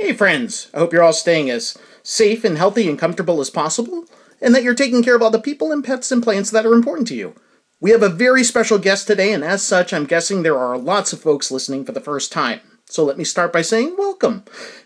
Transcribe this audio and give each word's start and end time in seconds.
Hey, 0.00 0.12
friends. 0.12 0.70
I 0.72 0.78
hope 0.78 0.92
you're 0.92 1.02
all 1.02 1.12
staying 1.12 1.50
as 1.50 1.76
safe 2.04 2.44
and 2.44 2.56
healthy 2.56 2.88
and 2.88 2.96
comfortable 2.96 3.40
as 3.40 3.50
possible, 3.50 4.04
and 4.40 4.54
that 4.54 4.62
you're 4.62 4.72
taking 4.72 5.02
care 5.02 5.16
of 5.16 5.22
all 5.22 5.30
the 5.32 5.40
people 5.40 5.72
and 5.72 5.82
pets 5.82 6.12
and 6.12 6.22
plants 6.22 6.52
that 6.52 6.64
are 6.64 6.72
important 6.72 7.08
to 7.08 7.16
you. 7.16 7.34
We 7.80 7.90
have 7.90 8.04
a 8.04 8.08
very 8.08 8.44
special 8.44 8.78
guest 8.78 9.08
today, 9.08 9.32
and 9.32 9.42
as 9.42 9.60
such, 9.60 9.92
I'm 9.92 10.04
guessing 10.04 10.44
there 10.44 10.56
are 10.56 10.78
lots 10.78 11.12
of 11.12 11.20
folks 11.20 11.50
listening 11.50 11.84
for 11.84 11.90
the 11.90 12.00
first 12.00 12.30
time. 12.30 12.60
So 12.84 13.04
let 13.04 13.18
me 13.18 13.24
start 13.24 13.52
by 13.52 13.62
saying 13.62 13.96
welcome. 13.98 14.44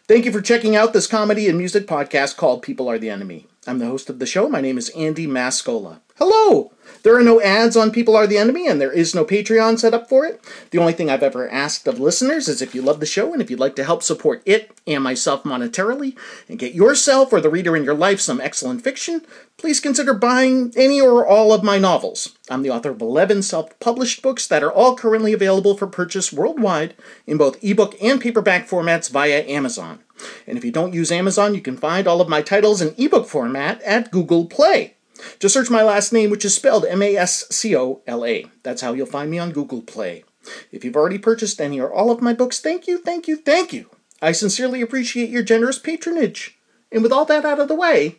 Thank 0.08 0.24
you 0.24 0.32
for 0.32 0.40
checking 0.40 0.76
out 0.76 0.94
this 0.94 1.06
comedy 1.06 1.46
and 1.46 1.58
music 1.58 1.86
podcast 1.86 2.38
called 2.38 2.62
People 2.62 2.88
Are 2.88 2.98
the 2.98 3.10
Enemy. 3.10 3.46
I'm 3.66 3.80
the 3.80 3.86
host 3.86 4.08
of 4.08 4.18
the 4.18 4.24
show. 4.24 4.48
My 4.48 4.62
name 4.62 4.78
is 4.78 4.88
Andy 4.96 5.26
Mascola. 5.26 6.00
Hello! 6.16 6.72
There 7.04 7.16
are 7.16 7.22
no 7.22 7.40
ads 7.40 7.74
on 7.74 7.90
People 7.90 8.14
Are 8.14 8.26
the 8.26 8.36
Enemy, 8.36 8.68
and 8.68 8.78
there 8.78 8.92
is 8.92 9.14
no 9.14 9.24
Patreon 9.24 9.78
set 9.78 9.94
up 9.94 10.10
for 10.10 10.26
it. 10.26 10.44
The 10.70 10.76
only 10.76 10.92
thing 10.92 11.08
I've 11.08 11.22
ever 11.22 11.48
asked 11.48 11.88
of 11.88 11.98
listeners 11.98 12.48
is 12.48 12.60
if 12.60 12.74
you 12.74 12.82
love 12.82 13.00
the 13.00 13.06
show 13.06 13.32
and 13.32 13.40
if 13.40 13.50
you'd 13.50 13.58
like 13.58 13.74
to 13.76 13.84
help 13.84 14.02
support 14.02 14.42
it 14.44 14.70
and 14.86 15.02
myself 15.02 15.42
monetarily 15.44 16.14
and 16.50 16.58
get 16.58 16.74
yourself 16.74 17.32
or 17.32 17.40
the 17.40 17.48
reader 17.48 17.74
in 17.74 17.84
your 17.84 17.94
life 17.94 18.20
some 18.20 18.42
excellent 18.42 18.84
fiction, 18.84 19.22
please 19.56 19.80
consider 19.80 20.12
buying 20.12 20.70
any 20.76 21.00
or 21.00 21.26
all 21.26 21.52
of 21.54 21.64
my 21.64 21.78
novels. 21.78 22.36
I'm 22.50 22.62
the 22.62 22.70
author 22.70 22.90
of 22.90 23.00
11 23.00 23.42
self 23.42 23.78
published 23.80 24.20
books 24.20 24.46
that 24.46 24.62
are 24.62 24.72
all 24.72 24.94
currently 24.94 25.32
available 25.32 25.76
for 25.78 25.86
purchase 25.86 26.30
worldwide 26.30 26.94
in 27.26 27.38
both 27.38 27.62
ebook 27.64 27.96
and 28.02 28.20
paperback 28.20 28.68
formats 28.68 29.10
via 29.10 29.44
Amazon. 29.48 30.00
And 30.46 30.58
if 30.58 30.64
you 30.64 30.70
don't 30.70 30.94
use 30.94 31.10
Amazon, 31.10 31.54
you 31.54 31.62
can 31.62 31.78
find 31.78 32.06
all 32.06 32.20
of 32.20 32.28
my 32.28 32.42
titles 32.42 32.82
in 32.82 32.94
ebook 32.98 33.26
format 33.26 33.80
at 33.82 34.10
Google 34.10 34.44
Play. 34.44 34.96
Just 35.38 35.54
search 35.54 35.70
my 35.70 35.82
last 35.82 36.12
name, 36.12 36.30
which 36.30 36.44
is 36.44 36.54
spelled 36.54 36.84
M 36.84 37.02
A 37.02 37.16
S 37.16 37.44
C 37.50 37.76
O 37.76 38.02
L 38.06 38.24
A. 38.24 38.46
That's 38.62 38.82
how 38.82 38.92
you'll 38.92 39.06
find 39.06 39.30
me 39.30 39.38
on 39.38 39.52
Google 39.52 39.82
Play. 39.82 40.24
If 40.70 40.84
you've 40.84 40.96
already 40.96 41.18
purchased 41.18 41.60
any 41.60 41.80
or 41.80 41.92
all 41.92 42.10
of 42.10 42.22
my 42.22 42.32
books, 42.32 42.60
thank 42.60 42.86
you, 42.86 42.98
thank 42.98 43.28
you, 43.28 43.36
thank 43.36 43.72
you. 43.72 43.88
I 44.20 44.32
sincerely 44.32 44.80
appreciate 44.80 45.30
your 45.30 45.42
generous 45.42 45.78
patronage. 45.78 46.58
And 46.90 47.02
with 47.02 47.12
all 47.12 47.24
that 47.26 47.44
out 47.44 47.60
of 47.60 47.68
the 47.68 47.74
way, 47.74 48.18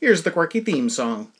here's 0.00 0.22
the 0.22 0.30
quirky 0.30 0.60
theme 0.60 0.90
song. 0.90 1.32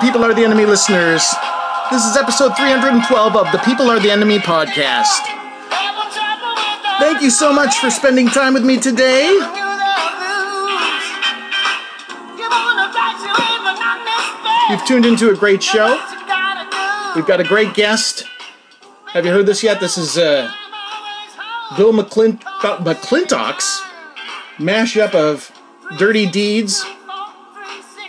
People 0.00 0.24
Are 0.24 0.34
the 0.34 0.44
Enemy 0.44 0.66
listeners. 0.66 1.22
This 1.90 2.04
is 2.04 2.16
episode 2.16 2.56
312 2.56 3.36
of 3.36 3.52
the 3.52 3.58
People 3.58 3.88
Are 3.90 4.00
the 4.00 4.10
Enemy 4.10 4.38
podcast. 4.38 5.20
Thank 6.98 7.22
you 7.22 7.30
so 7.30 7.52
much 7.52 7.78
for 7.78 7.90
spending 7.90 8.28
time 8.28 8.54
with 8.54 8.64
me 8.64 8.78
today. 8.78 9.28
You've 14.70 14.84
tuned 14.86 15.06
into 15.06 15.30
a 15.30 15.36
great 15.36 15.62
show. 15.62 15.90
We've 17.14 17.26
got 17.26 17.40
a 17.40 17.44
great 17.44 17.74
guest. 17.74 18.24
Have 19.12 19.24
you 19.24 19.30
heard 19.32 19.46
this 19.46 19.62
yet? 19.62 19.78
This 19.78 19.96
is 19.98 20.18
uh, 20.18 20.50
Bill 21.76 21.92
McClint- 21.92 22.40
McClintock's 22.42 23.82
mashup 24.58 25.14
of 25.14 25.50
Dirty 25.98 26.26
Deeds 26.26 26.84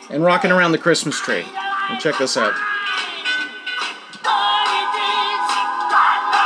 and 0.10 0.24
Rocking 0.24 0.52
Around 0.52 0.72
the 0.72 0.78
Christmas 0.78 1.20
Tree. 1.20 1.46
And 1.90 2.00
check 2.00 2.18
this 2.18 2.38
out. 2.38 2.54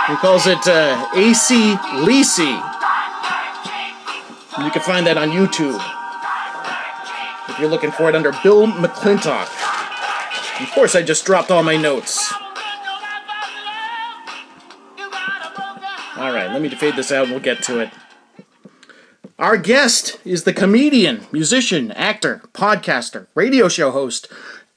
He 0.09 0.15
calls 0.15 0.47
it 0.47 0.67
uh, 0.67 1.07
AC 1.15 1.75
Lisi. 2.03 2.55
You 4.63 4.71
can 4.71 4.81
find 4.81 5.05
that 5.05 5.17
on 5.17 5.29
YouTube 5.29 5.79
if 7.49 7.59
you're 7.59 7.69
looking 7.69 7.91
for 7.91 8.09
it 8.09 8.15
under 8.15 8.31
Bill 8.43 8.67
McClintock. 8.67 9.47
Of 10.61 10.71
course, 10.71 10.95
I 10.95 11.03
just 11.03 11.25
dropped 11.25 11.51
all 11.51 11.63
my 11.63 11.77
notes. 11.77 12.33
All 16.17 16.33
right, 16.33 16.49
let 16.51 16.61
me 16.61 16.69
fade 16.69 16.95
this 16.95 17.11
out 17.11 17.23
and 17.23 17.31
we'll 17.31 17.41
get 17.41 17.63
to 17.63 17.79
it. 17.79 17.89
Our 19.37 19.55
guest 19.55 20.19
is 20.25 20.43
the 20.43 20.51
comedian, 20.51 21.25
musician, 21.31 21.91
actor, 21.93 22.41
podcaster, 22.51 23.27
radio 23.35 23.69
show 23.69 23.91
host, 23.91 24.27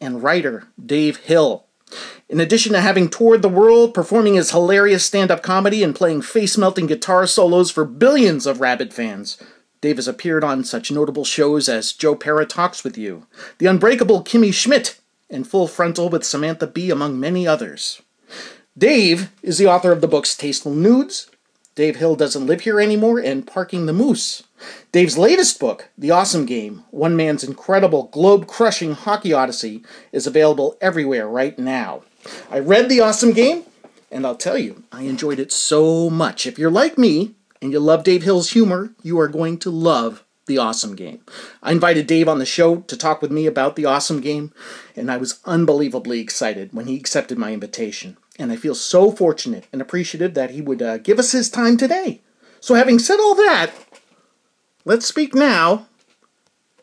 and 0.03 0.23
writer 0.23 0.69
Dave 0.85 1.19
Hill. 1.19 1.65
In 2.29 2.41
addition 2.41 2.73
to 2.73 2.81
having 2.81 3.09
toured 3.09 3.43
the 3.43 3.49
world, 3.49 3.95
performing 3.95 4.35
his 4.35 4.51
hilarious 4.51 5.05
stand 5.05 5.31
up 5.31 5.43
comedy, 5.43 5.83
and 5.83 5.95
playing 5.95 6.23
face 6.23 6.59
melting 6.59 6.87
guitar 6.87 7.27
solos 7.27 7.71
for 7.71 7.85
billions 7.85 8.47
of 8.47 8.61
rabid 8.61 8.93
fans, 8.93 9.41
Dave 9.81 9.97
has 9.97 10.09
appeared 10.09 10.45
on 10.45 10.65
such 10.65 10.91
notable 10.91 11.25
shows 11.25 11.69
as 11.69 11.93
Joe 11.93 12.15
Pera 12.15 12.47
Talks 12.47 12.85
with 12.85 12.97
You, 12.97 13.27
The 13.59 13.67
Unbreakable 13.67 14.25
Kimmy 14.25 14.53
Schmidt, 14.53 14.99
and 15.29 15.47
Full 15.47 15.67
Frontal 15.67 16.09
with 16.09 16.25
Samantha 16.25 16.67
Bee, 16.67 16.91
among 16.91 17.19
many 17.19 17.47
others. 17.47 18.01
Dave 18.79 19.31
is 19.43 19.59
the 19.59 19.67
author 19.67 19.93
of 19.93 20.01
the 20.01 20.09
books 20.09 20.37
Tasteful 20.37 20.73
Nudes, 20.73 21.31
Dave 21.75 21.97
Hill 21.97 22.17
Doesn't 22.17 22.47
Live 22.47 22.61
Here 22.61 22.79
Anymore, 22.79 23.19
and 23.19 23.47
Parking 23.47 23.87
the 23.87 23.95
Moose. 23.95 24.43
Dave's 24.93 25.17
latest 25.17 25.59
book, 25.59 25.89
The 25.97 26.11
Awesome 26.11 26.45
Game 26.45 26.85
One 26.91 27.17
Man's 27.17 27.43
Incredible 27.43 28.11
Globe 28.13 28.47
Crushing 28.47 28.93
Hockey 28.93 29.33
Odyssey, 29.33 29.83
is 30.13 30.27
available 30.27 30.77
everywhere 30.83 31.27
right 31.27 31.59
now. 31.59 32.03
I 32.51 32.59
read 32.59 32.91
The 32.91 33.01
Awesome 33.01 33.33
Game, 33.33 33.65
and 34.11 34.27
I'll 34.27 34.37
tell 34.37 34.59
you, 34.59 34.85
I 34.93 35.05
enjoyed 35.05 35.39
it 35.39 35.51
so 35.51 36.11
much. 36.11 36.47
If 36.47 36.59
you're 36.59 36.71
like 36.71 36.99
me 36.99 37.37
and 37.63 37.73
you 37.73 37.81
love 37.81 38.05
Dave 38.05 38.23
Hill's 38.23 38.51
humor, 38.51 38.91
you 39.03 39.19
are 39.19 39.29
going 39.29 39.57
to 39.61 39.71
love 39.71 40.25
The 40.45 40.59
Awesome 40.59 40.95
Game. 40.95 41.21
I 41.63 41.73
invited 41.73 42.07
Dave 42.07 42.29
on 42.29 42.39
the 42.39 42.45
show 42.45 42.81
to 42.83 42.99
talk 42.99 43.23
with 43.23 43.33
me 43.33 43.47
about 43.47 43.77
The 43.77 43.87
Awesome 43.87 44.21
Game, 44.21 44.53
and 44.95 45.11
I 45.11 45.17
was 45.17 45.41
unbelievably 45.47 46.21
excited 46.21 46.75
when 46.75 46.87
he 46.87 46.97
accepted 46.97 47.39
my 47.39 47.55
invitation. 47.55 48.19
And 48.43 48.51
I 48.51 48.57
feel 48.57 48.75
so 48.75 49.13
fortunate 49.13 49.69
and 49.73 49.81
appreciative 49.81 50.35
that 50.35 50.51
he 50.51 50.61
would 50.61 50.83
uh, 50.83 50.99
give 50.99 51.21
us 51.21 51.31
his 51.31 51.49
time 51.49 51.77
today. 51.77 52.23
So, 52.59 52.75
having 52.75 52.99
said 52.99 53.21
all 53.21 53.37
that, 53.37 53.71
let's 54.85 55.07
speak 55.07 55.33
now 55.33 55.87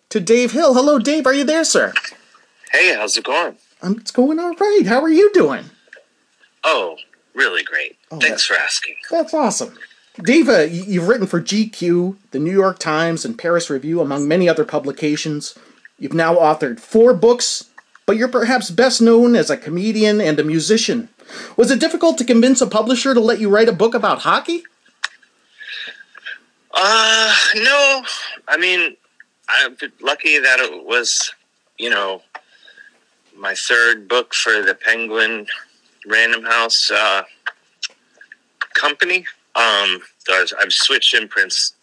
to 0.08 0.22
Dave 0.22 0.54
Hill. 0.54 0.74
Hello, 0.74 1.00
Dave. 1.00 1.28
Are 1.28 1.34
you 1.34 1.44
there, 1.44 1.66
sir? 1.66 1.92
Hey, 2.72 2.96
how's 2.96 3.18
it 3.18 3.26
going? 3.26 3.58
Um, 3.82 3.98
it's 4.00 4.12
going 4.12 4.40
all 4.40 4.54
right. 4.56 4.86
How 4.86 5.02
are 5.02 5.10
you 5.10 5.34
doing? 5.34 5.66
Oh, 6.64 6.96
really 7.36 7.64
great. 7.64 7.98
Oh, 8.10 8.20
Thanks 8.20 8.46
for 8.46 8.56
asking. 8.56 8.96
That's 9.12 9.34
awesome. 9.34 9.78
Dave, 10.24 10.48
uh, 10.48 10.60
you've 10.62 11.10
written 11.10 11.28
for 11.28 11.42
GQ, 11.42 12.16
the 12.32 12.40
New 12.40 12.54
York 12.54 12.80
Times, 12.80 13.26
and 13.26 13.38
Paris 13.38 13.70
Review, 13.70 14.00
among 14.00 14.30
many 14.30 14.48
other 14.48 14.64
publications. 14.64 15.60
You've 15.98 16.14
now 16.14 16.36
authored 16.36 16.80
four 16.80 17.14
books, 17.14 17.70
but 18.06 18.16
you're 18.16 18.30
perhaps 18.30 18.70
best 18.70 19.02
known 19.02 19.36
as 19.36 19.50
a 19.50 19.58
comedian 19.58 20.22
and 20.22 20.40
a 20.40 20.44
musician. 20.46 21.10
Was 21.58 21.72
it 21.72 21.80
difficult 21.80 22.18
to 22.20 22.26
convince 22.26 22.62
a 22.62 22.68
publisher 22.68 23.14
to 23.14 23.20
let 23.20 23.40
you 23.40 23.50
write 23.50 23.70
a 23.70 23.74
book 23.74 23.94
about 23.94 24.20
hockey? 24.20 24.64
Uh, 26.74 27.36
no. 27.56 28.04
I 28.48 28.58
mean, 28.58 28.96
I'm 29.50 29.76
lucky 30.02 30.40
that 30.40 30.60
it 30.60 30.86
was, 30.86 31.34
you 31.78 31.90
know, 31.90 32.22
my 33.36 33.56
third 33.56 34.08
book 34.08 34.34
for 34.34 34.62
the 34.62 34.76
Penguin 34.76 35.48
Random 36.08 36.44
House 36.44 36.92
uh, 36.92 37.24
company. 38.74 39.26
Um, 39.56 40.02
I've 40.32 40.74
switched 40.74 41.14
imprints 41.14 41.74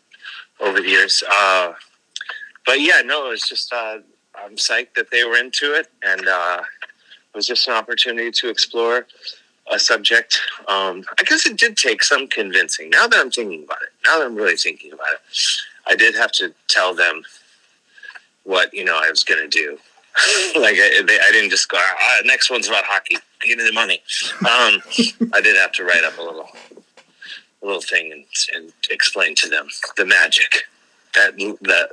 over 0.61 0.81
the 0.81 0.89
years. 0.89 1.23
Uh, 1.29 1.73
but 2.65 2.81
yeah, 2.81 3.03
no, 3.05 3.27
it 3.27 3.31
was 3.31 3.43
just, 3.43 3.73
uh, 3.73 3.99
I'm 4.37 4.57
psyched 4.57 4.95
that 4.97 5.11
they 5.11 5.25
were 5.25 5.37
into 5.37 5.75
it. 5.75 5.89
And 6.03 6.27
uh, 6.29 6.63
was 7.37 7.47
just 7.47 7.69
an 7.69 7.75
opportunity 7.75 8.31
to 8.33 8.49
explore 8.49 9.07
a 9.71 9.79
subject. 9.79 10.41
Um, 10.69 11.05
I 11.19 11.23
guess 11.25 11.47
it 11.47 11.59
did 11.59 11.77
take 11.77 12.03
some 12.03 12.27
convincing. 12.27 12.91
Now 12.91 13.07
that 13.07 13.21
I'm 13.21 13.31
thinking 13.31 13.65
about 13.65 13.83
it, 13.83 13.91
now 14.05 14.19
that 14.19 14.27
I'm 14.27 14.35
really 14.35 14.57
thinking 14.57 14.93
about 14.93 15.13
it, 15.13 15.21
I 15.87 15.95
did 15.95 16.17
have 16.17 16.33
to 16.33 16.53
tell 16.69 16.95
them 16.95 17.23
what 18.45 18.73
you 18.73 18.85
know 18.85 18.99
I 19.01 19.11
was 19.11 19.23
going 19.23 19.43
to 19.43 19.49
do. 19.49 19.79
like 20.61 20.77
I, 20.77 21.03
they, 21.07 21.19
I 21.19 21.31
didn't 21.31 21.51
just 21.51 21.69
go. 21.69 21.79
Ah, 21.79 22.21
next 22.25 22.51
one's 22.51 22.69
about 22.69 22.85
hockey. 22.85 23.17
Give 23.43 23.59
me 23.59 23.67
the 23.67 23.73
money. 23.73 24.03
Um, 24.41 24.83
I 25.35 25.41
did 25.43 25.57
have 25.57 25.73
to 25.73 25.85
write 25.85 26.05
up 26.05 26.19
a 26.19 26.23
little, 26.23 26.49
a 27.63 27.67
little 27.67 27.83
thing 27.83 28.13
and, 28.13 28.25
and 28.55 28.73
explain 28.91 29.35
to 29.37 29.49
them 29.49 29.69
the 29.97 30.07
magic. 30.07 30.65
that 31.15 31.37
that 31.63 31.91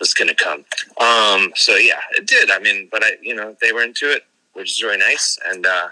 was 0.00 0.12
going 0.14 0.28
to 0.28 0.34
come. 0.34 0.64
Um, 1.00 1.52
so 1.54 1.76
yeah, 1.76 2.00
it 2.16 2.26
did. 2.26 2.50
I 2.50 2.58
mean, 2.58 2.88
but 2.90 3.04
I, 3.04 3.12
you 3.22 3.34
know, 3.34 3.56
they 3.60 3.72
were 3.72 3.82
into 3.82 4.10
it, 4.10 4.24
which 4.52 4.70
is 4.70 4.82
really 4.82 4.98
nice, 4.98 5.38
and 5.46 5.66
uh, 5.66 5.88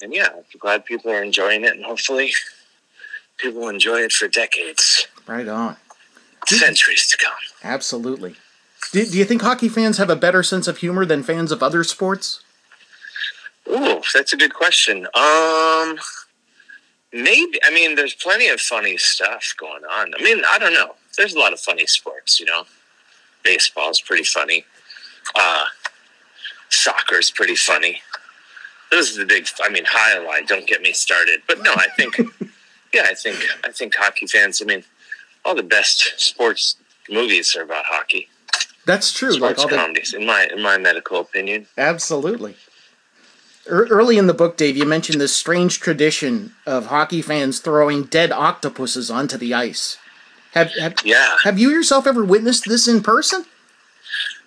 and 0.00 0.12
yeah, 0.12 0.28
I'm 0.34 0.44
glad 0.58 0.84
people 0.84 1.10
are 1.10 1.22
enjoying 1.22 1.64
it, 1.64 1.74
and 1.74 1.84
hopefully, 1.84 2.32
people 3.38 3.68
enjoy 3.68 4.00
it 4.00 4.12
for 4.12 4.28
decades. 4.28 5.06
Right 5.26 5.48
on. 5.48 5.76
Centuries 6.46 7.06
to 7.08 7.16
come. 7.16 7.32
Absolutely. 7.62 8.34
Do, 8.90 9.06
do 9.06 9.16
you 9.16 9.24
think 9.24 9.42
hockey 9.42 9.68
fans 9.68 9.98
have 9.98 10.10
a 10.10 10.16
better 10.16 10.42
sense 10.42 10.66
of 10.66 10.78
humor 10.78 11.04
than 11.04 11.22
fans 11.22 11.52
of 11.52 11.62
other 11.62 11.84
sports? 11.84 12.42
Ooh, 13.68 14.00
that's 14.12 14.32
a 14.32 14.36
good 14.36 14.54
question. 14.54 15.06
Um, 15.14 15.98
maybe. 17.12 17.60
I 17.64 17.70
mean, 17.72 17.94
there's 17.94 18.14
plenty 18.14 18.48
of 18.48 18.60
funny 18.60 18.96
stuff 18.96 19.54
going 19.56 19.84
on. 19.84 20.12
I 20.18 20.22
mean, 20.22 20.42
I 20.48 20.58
don't 20.58 20.74
know. 20.74 20.96
There's 21.16 21.34
a 21.34 21.38
lot 21.38 21.52
of 21.52 21.60
funny 21.60 21.86
sports. 21.86 22.40
You 22.40 22.46
know, 22.46 22.64
baseball 23.44 23.90
is 23.90 24.00
pretty 24.00 24.24
funny. 24.24 24.64
Uh, 25.36 25.64
soccer 26.72 27.16
is 27.18 27.30
pretty 27.30 27.56
funny. 27.56 28.02
Those 28.90 29.16
are 29.16 29.20
the 29.20 29.26
big. 29.26 29.46
I 29.62 29.68
mean, 29.68 29.84
highlight. 29.86 30.48
Don't 30.48 30.66
get 30.66 30.82
me 30.82 30.92
started. 30.92 31.42
But 31.46 31.62
no, 31.62 31.72
I 31.72 31.88
think. 31.96 32.16
yeah, 32.94 33.04
I 33.06 33.14
think. 33.14 33.38
I 33.64 33.70
think 33.70 33.94
hockey 33.94 34.26
fans. 34.26 34.60
I 34.60 34.64
mean, 34.66 34.84
all 35.44 35.54
the 35.54 35.62
best 35.62 36.20
sports 36.20 36.76
movies 37.08 37.56
are 37.56 37.62
about 37.62 37.84
hockey. 37.86 38.28
That's 38.84 39.12
true. 39.12 39.32
Sports 39.32 39.58
like 39.58 39.64
all 39.64 39.70
the 39.70 39.76
comedies, 39.76 40.12
in 40.12 40.26
my 40.26 40.48
in 40.52 40.60
my 40.62 40.76
medical 40.76 41.20
opinion. 41.20 41.66
Absolutely. 41.78 42.56
Early 43.66 44.18
in 44.18 44.26
the 44.26 44.34
book, 44.34 44.56
Dave, 44.56 44.76
you 44.76 44.84
mentioned 44.84 45.20
this 45.20 45.36
strange 45.36 45.78
tradition 45.78 46.52
of 46.66 46.86
hockey 46.86 47.22
fans 47.22 47.60
throwing 47.60 48.02
dead 48.04 48.32
octopuses 48.32 49.08
onto 49.08 49.36
the 49.38 49.54
ice. 49.54 49.98
Have 50.52 50.72
have, 50.80 50.94
Yeah. 51.04 51.36
have 51.44 51.58
you 51.60 51.70
yourself 51.70 52.06
ever 52.06 52.24
witnessed 52.24 52.64
this 52.68 52.88
in 52.88 53.02
person? 53.02 53.46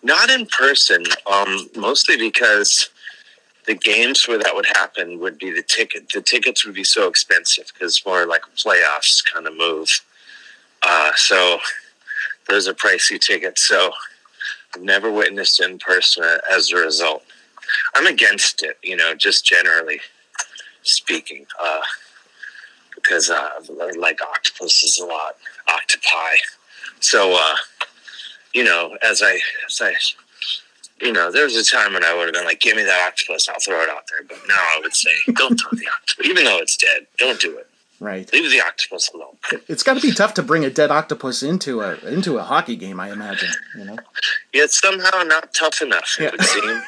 Not 0.05 0.29
in 0.29 0.45
person, 0.45 1.03
um, 1.25 1.67
mostly 1.75 2.15
because 2.15 2.91
the 3.65 3.73
games 3.73 4.27
where 4.27 4.37
that 4.37 4.53
would 4.53 4.67
happen 4.67 5.19
would 5.19 5.39
be 5.39 5.51
the 5.51 5.63
ticket. 5.63 6.11
The 6.13 6.21
tickets 6.21 6.63
would 6.63 6.75
be 6.75 6.83
so 6.83 7.07
expensive 7.07 7.71
because 7.73 8.05
more 8.05 8.27
like 8.27 8.43
playoffs 8.55 9.25
kind 9.25 9.47
of 9.47 9.57
move. 9.57 9.89
Uh, 10.83 11.11
so 11.15 11.57
those 12.47 12.67
are 12.67 12.75
pricey 12.75 13.19
tickets. 13.19 13.67
So 13.67 13.89
I've 14.75 14.83
never 14.83 15.11
witnessed 15.11 15.59
it 15.59 15.71
in 15.71 15.79
person 15.79 16.23
as 16.51 16.71
a 16.71 16.77
result. 16.77 17.23
I'm 17.95 18.05
against 18.05 18.61
it, 18.61 18.77
you 18.83 18.95
know, 18.95 19.15
just 19.15 19.43
generally 19.43 19.99
speaking, 20.83 21.47
uh, 21.59 21.81
because 22.93 23.31
uh, 23.31 23.49
I 23.81 23.91
like 23.97 24.21
octopuses 24.21 24.99
a 24.99 25.05
lot, 25.07 25.37
octopi. 25.67 26.35
So, 26.99 27.33
uh, 27.33 27.55
you 28.55 28.63
know, 28.63 28.97
as 29.03 29.21
I, 29.21 29.39
as 29.67 29.81
I, 29.81 29.93
you 31.01 31.11
know, 31.11 31.29
there 31.29 31.43
was 31.43 31.55
a 31.57 31.63
time 31.63 31.93
when 31.93 32.05
I 32.05 32.15
would 32.15 32.25
have 32.25 32.33
been 32.33 32.45
like, 32.45 32.61
"Give 32.61 32.77
me 32.77 32.83
that 32.83 33.07
octopus, 33.07 33.49
I'll 33.49 33.59
throw 33.59 33.81
it 33.81 33.89
out 33.89 34.07
there." 34.09 34.23
But 34.27 34.39
now 34.47 34.55
I 34.55 34.79
would 34.81 34.95
say, 34.95 35.11
"Don't 35.33 35.59
throw 35.59 35.77
the 35.77 35.87
octopus, 35.93 36.25
even 36.25 36.45
though 36.45 36.57
it's 36.57 36.77
dead. 36.77 37.05
Don't 37.17 37.39
do 37.39 37.57
it. 37.57 37.67
Right. 37.99 38.31
Leave 38.31 38.49
the 38.49 38.61
octopus 38.61 39.11
alone." 39.13 39.35
It's 39.67 39.83
got 39.83 39.95
to 39.95 40.01
be 40.01 40.13
tough 40.13 40.33
to 40.35 40.43
bring 40.43 40.63
a 40.63 40.69
dead 40.69 40.89
octopus 40.89 41.43
into 41.43 41.81
a 41.81 41.97
into 42.07 42.37
a 42.37 42.43
hockey 42.43 42.77
game, 42.77 42.97
I 42.99 43.11
imagine. 43.11 43.49
You 43.77 43.85
know. 43.85 43.97
Yet 44.53 44.71
somehow 44.71 45.23
not 45.23 45.53
tough 45.53 45.81
enough. 45.81 46.15
Yeah. 46.17 46.27
It 46.27 46.31
would 46.31 46.43
seem. 46.45 46.81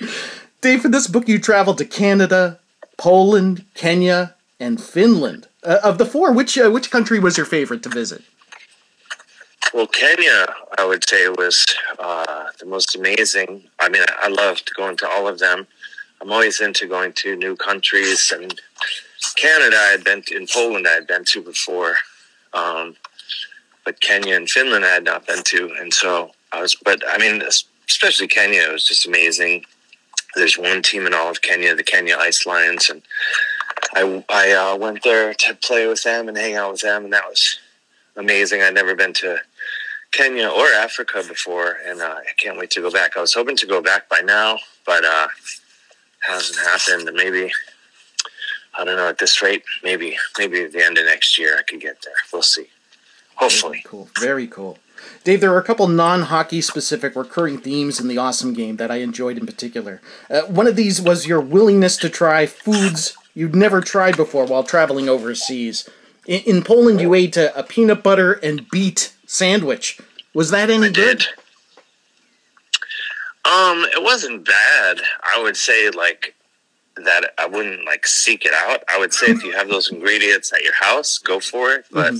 Dave, 0.60 0.82
for 0.82 0.88
this 0.88 1.06
book, 1.06 1.28
you 1.28 1.38
traveled 1.38 1.78
to 1.78 1.84
Canada, 1.84 2.58
Poland, 2.98 3.64
Kenya, 3.74 4.34
and 4.58 4.82
Finland. 4.82 5.46
Uh, 5.62 5.78
of 5.84 5.98
the 5.98 6.06
four, 6.06 6.32
which 6.32 6.58
uh, 6.58 6.70
which 6.70 6.90
country 6.90 7.20
was 7.20 7.36
your 7.36 7.46
favorite 7.46 7.84
to 7.84 7.88
visit? 7.88 8.24
Well, 9.72 9.86
Kenya, 9.86 10.46
I 10.78 10.84
would 10.84 11.08
say, 11.08 11.28
was 11.28 11.64
uh, 12.00 12.46
the 12.58 12.66
most 12.66 12.96
amazing. 12.96 13.68
I 13.78 13.88
mean, 13.88 14.02
I 14.20 14.26
loved 14.26 14.74
going 14.74 14.96
to 14.96 15.08
all 15.08 15.28
of 15.28 15.38
them. 15.38 15.66
I'm 16.20 16.32
always 16.32 16.60
into 16.60 16.88
going 16.88 17.12
to 17.14 17.36
new 17.36 17.54
countries, 17.54 18.32
and 18.34 18.60
Canada, 19.36 19.76
I 19.76 19.90
had 19.92 20.02
been 20.02 20.22
to, 20.22 20.36
in 20.36 20.48
Poland, 20.48 20.88
I 20.88 20.92
had 20.92 21.06
been 21.06 21.24
to 21.26 21.42
before, 21.42 21.94
um, 22.52 22.96
but 23.84 24.00
Kenya 24.00 24.34
and 24.34 24.50
Finland, 24.50 24.84
I 24.84 24.88
had 24.90 25.04
not 25.04 25.26
been 25.26 25.42
to, 25.44 25.72
and 25.78 25.94
so 25.94 26.32
I 26.52 26.60
was. 26.60 26.74
But 26.74 27.02
I 27.08 27.18
mean, 27.18 27.40
especially 27.88 28.26
Kenya, 28.26 28.62
it 28.62 28.72
was 28.72 28.86
just 28.86 29.06
amazing. 29.06 29.64
There's 30.34 30.58
one 30.58 30.82
team 30.82 31.06
in 31.06 31.14
all 31.14 31.30
of 31.30 31.42
Kenya, 31.42 31.74
the 31.74 31.82
Kenya 31.84 32.16
Ice 32.18 32.44
Lions, 32.44 32.90
and 32.90 33.02
I 33.94 34.24
I 34.28 34.50
uh, 34.52 34.76
went 34.76 35.02
there 35.04 35.32
to 35.32 35.54
play 35.54 35.86
with 35.86 36.02
them 36.02 36.28
and 36.28 36.36
hang 36.36 36.54
out 36.54 36.72
with 36.72 36.82
them, 36.82 37.04
and 37.04 37.12
that 37.12 37.28
was 37.28 37.58
amazing. 38.20 38.62
I'd 38.62 38.74
never 38.74 38.94
been 38.94 39.12
to 39.14 39.38
Kenya 40.12 40.48
or 40.48 40.66
Africa 40.66 41.24
before, 41.26 41.78
and 41.86 42.00
uh, 42.00 42.04
I 42.04 42.32
can't 42.36 42.58
wait 42.58 42.70
to 42.72 42.80
go 42.80 42.90
back. 42.90 43.16
I 43.16 43.20
was 43.20 43.34
hoping 43.34 43.56
to 43.56 43.66
go 43.66 43.80
back 43.80 44.08
by 44.08 44.20
now, 44.20 44.58
but 44.86 45.04
uh, 45.04 45.28
hasn't 46.20 46.58
happened. 46.58 47.10
Maybe 47.16 47.50
I 48.78 48.84
don't 48.84 48.96
know 48.96 49.08
at 49.08 49.18
this 49.18 49.42
rate. 49.42 49.64
Maybe 49.82 50.16
maybe 50.38 50.62
at 50.62 50.72
the 50.72 50.84
end 50.84 50.98
of 50.98 51.06
next 51.06 51.38
year 51.38 51.56
I 51.58 51.62
could 51.62 51.80
get 51.80 52.02
there. 52.02 52.14
We'll 52.32 52.42
see. 52.42 52.66
Hopefully. 53.36 53.82
Cool. 53.86 54.08
Very 54.20 54.46
cool. 54.46 54.78
Dave, 55.24 55.40
there 55.40 55.52
are 55.54 55.58
a 55.58 55.64
couple 55.64 55.88
non 55.88 56.22
hockey 56.22 56.60
specific 56.60 57.16
recurring 57.16 57.58
themes 57.58 57.98
in 57.98 58.08
the 58.08 58.18
awesome 58.18 58.52
game 58.52 58.76
that 58.76 58.90
I 58.90 58.96
enjoyed 58.96 59.38
in 59.38 59.46
particular. 59.46 60.02
Uh, 60.28 60.42
one 60.42 60.66
of 60.66 60.76
these 60.76 61.00
was 61.00 61.26
your 61.26 61.40
willingness 61.40 61.96
to 61.98 62.10
try 62.10 62.44
foods 62.44 63.16
you'd 63.34 63.56
never 63.56 63.80
tried 63.80 64.16
before 64.16 64.44
while 64.44 64.64
traveling 64.64 65.08
overseas. 65.08 65.88
In, 66.30 66.42
in 66.42 66.62
Poland, 66.62 67.00
you 67.00 67.12
ate 67.12 67.36
a, 67.36 67.58
a 67.58 67.64
peanut 67.64 68.04
butter 68.04 68.34
and 68.34 68.70
beet 68.70 69.12
sandwich. 69.26 70.00
Was 70.32 70.52
that 70.52 70.70
any 70.70 70.86
good? 70.86 71.18
did. 71.18 71.26
Um, 73.44 73.84
it 73.92 74.02
wasn't 74.02 74.46
bad. 74.46 75.00
I 75.24 75.42
would 75.42 75.56
say 75.56 75.90
like 75.90 76.36
that. 76.96 77.34
I 77.36 77.46
wouldn't 77.46 77.84
like 77.84 78.06
seek 78.06 78.44
it 78.44 78.52
out. 78.54 78.84
I 78.88 78.96
would 78.96 79.12
say 79.12 79.26
if 79.26 79.42
you 79.42 79.50
have 79.52 79.68
those 79.68 79.90
ingredients 79.90 80.52
at 80.52 80.62
your 80.62 80.74
house, 80.74 81.18
go 81.18 81.40
for 81.40 81.72
it. 81.72 81.86
But 81.90 82.14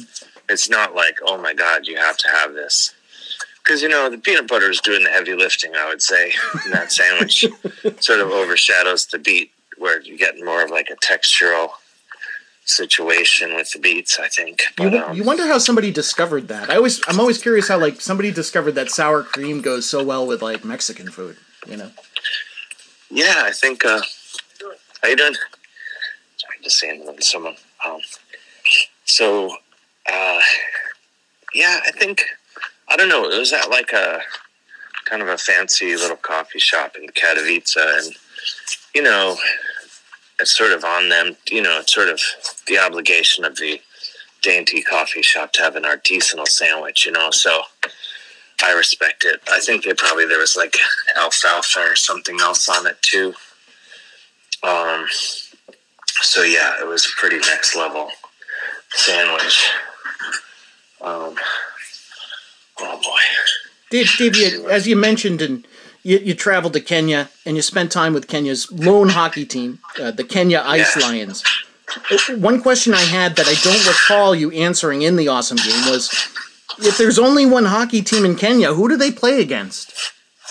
it's 0.49 0.69
not 0.69 0.97
like 0.97 1.19
oh 1.25 1.39
my 1.39 1.55
god, 1.55 1.87
you 1.87 1.97
have 1.97 2.17
to 2.17 2.29
have 2.29 2.55
this. 2.55 2.93
Because 3.63 3.81
you 3.81 3.89
know 3.89 4.11
the 4.11 4.19
peanut 4.19 4.49
butter 4.49 4.71
is 4.71 4.81
doing 4.81 5.05
the 5.05 5.11
heavy 5.11 5.35
lifting. 5.35 5.77
I 5.77 5.87
would 5.87 6.03
say 6.03 6.33
that 6.73 6.91
sandwich 6.91 7.45
sort 8.01 8.21
of 8.21 8.31
overshadows 8.31 9.07
the 9.07 9.19
beet, 9.19 9.53
where 9.79 10.01
you 10.01 10.19
get 10.19 10.43
more 10.43 10.65
of 10.65 10.71
like 10.71 10.91
a 10.91 10.97
textural 10.97 11.69
situation 12.71 13.55
with 13.55 13.73
the 13.73 13.79
beets. 13.79 14.19
I 14.19 14.29
think. 14.29 14.63
You, 14.79 14.99
um, 14.99 15.17
you 15.17 15.25
wonder 15.25 15.47
how 15.47 15.59
somebody 15.59 15.91
discovered 15.91 16.49
that. 16.49 16.71
I 16.71 16.77
always, 16.77 17.01
I'm 17.09 17.21
always 17.21 17.41
curious 17.41 17.69
how 17.69 17.79
like 17.79 18.01
somebody 18.01 18.31
discovered 18.31 18.73
that 18.73 18.91
sour 18.91 19.23
cream 19.23 19.61
goes 19.61 19.89
so 19.89 20.03
well 20.05 20.27
with 20.27 20.43
like 20.43 20.65
Mexican 20.65 21.11
food. 21.11 21.37
You 21.67 21.77
know. 21.77 21.91
Yeah, 23.11 23.43
I 23.45 23.53
think. 23.53 23.85
Uh, 23.85 24.01
how 25.03 25.09
you 25.09 25.17
doing? 25.17 25.35
Sorry, 25.35 26.57
just 26.63 26.79
saying 26.79 27.05
to 27.05 27.23
someone. 27.23 27.57
Um, 27.87 28.01
so, 29.05 29.51
uh, 30.13 30.41
yeah, 31.55 31.81
I 31.87 31.91
think 31.93 32.25
I 32.89 32.97
don't 32.97 33.09
know. 33.09 33.25
It 33.25 33.39
was 33.39 33.53
at 33.53 33.71
like 33.71 33.93
a 33.93 34.21
kind 35.05 35.23
of 35.23 35.29
a 35.29 35.39
fancy 35.39 35.97
little 35.97 36.17
coffee 36.17 36.59
shop 36.59 36.97
in 36.97 37.09
Katowice, 37.09 37.77
and 37.77 38.15
you 38.95 39.03
know, 39.03 39.37
it's 40.41 40.57
sort 40.57 40.73
of 40.73 40.85
on 40.85 41.09
them. 41.09 41.37
You 41.49 41.63
know, 41.63 41.81
it's 41.81 41.95
sort 41.95 42.09
of 42.09 42.21
the 42.67 42.79
obligation 42.79 43.45
of 43.45 43.57
the 43.57 43.81
dainty 44.43 44.83
coffee 44.83 45.23
shop 45.23 45.53
to 45.53 45.63
have 45.63 45.77
an 45.77 45.85
artisanal 45.85 46.49
sandwich. 46.49 47.07
You 47.07 47.13
know, 47.13 47.31
so. 47.31 47.63
I 48.63 48.75
respect 48.75 49.25
it. 49.25 49.41
I 49.51 49.59
think 49.61 49.85
they 49.85 49.95
probably 49.95 50.27
there 50.27 50.39
was 50.39 50.55
like 50.55 50.77
alfalfa 51.17 51.81
or 51.81 51.97
something 51.97 52.39
else 52.41 52.69
on 52.69 52.87
it 52.87 53.01
too. 53.01 53.33
Um, 54.63 55.07
so 56.21 56.43
yeah, 56.43 56.81
it 56.81 56.87
was 56.87 57.07
a 57.07 57.19
pretty 57.19 57.39
next 57.39 57.75
level 57.75 58.11
sandwich. 58.91 59.71
Um, 61.01 61.35
oh 62.81 63.01
boy. 63.03 63.19
Dave, 63.91 64.11
Dave 64.19 64.37
you, 64.37 64.69
as 64.69 64.87
you 64.87 64.97
mentioned, 64.97 65.41
and 65.41 65.67
you, 66.03 66.19
you 66.19 66.35
traveled 66.35 66.73
to 66.75 66.81
Kenya 66.81 67.29
and 67.45 67.57
you 67.57 67.63
spent 67.63 67.93
time 67.93 68.15
with 68.15 68.29
Kenya's 68.29 68.71
lone 68.73 69.11
hockey 69.11 69.45
team, 69.45 69.79
uh, 70.01 70.11
the 70.11 70.25
Kenya 70.25 70.63
Ice 70.65 70.97
Yeah. 70.97 71.07
Lions. 71.07 71.45
One 72.37 72.63
question 72.63 72.95
I 72.95 73.01
had 73.01 73.37
that 73.37 73.47
I 73.49 73.55
don't 73.65 73.87
recall 73.87 74.35
you 74.35 74.51
answering 74.53 75.03
in 75.03 75.17
the 75.17 75.29
awesome 75.29 75.57
game 75.57 75.91
was 75.91 76.09
if 76.79 76.97
there's 76.97 77.19
only 77.19 77.47
one 77.47 77.65
hockey 77.65 78.01
team 78.03 78.25
in 78.25 78.37
Kenya, 78.37 78.75
who 78.75 78.89
do 78.89 78.97
they 78.97 79.11
play 79.11 79.41
against? 79.41 79.93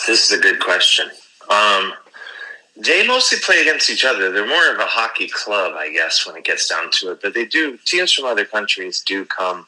This 0.05 0.29
is 0.29 0.37
a 0.37 0.41
good 0.41 0.59
question. 0.59 1.09
Um, 1.49 1.93
they 2.75 3.05
mostly 3.07 3.39
play 3.39 3.61
against 3.61 3.89
each 3.89 4.05
other. 4.05 4.31
They're 4.31 4.47
more 4.47 4.71
of 4.73 4.79
a 4.79 4.85
hockey 4.85 5.27
club, 5.27 5.75
I 5.77 5.91
guess, 5.91 6.25
when 6.27 6.35
it 6.35 6.43
gets 6.43 6.67
down 6.67 6.89
to 6.99 7.11
it. 7.11 7.21
But 7.21 7.33
they 7.33 7.45
do 7.45 7.77
teams 7.85 8.11
from 8.13 8.25
other 8.25 8.45
countries 8.45 9.01
do 9.05 9.25
come 9.25 9.67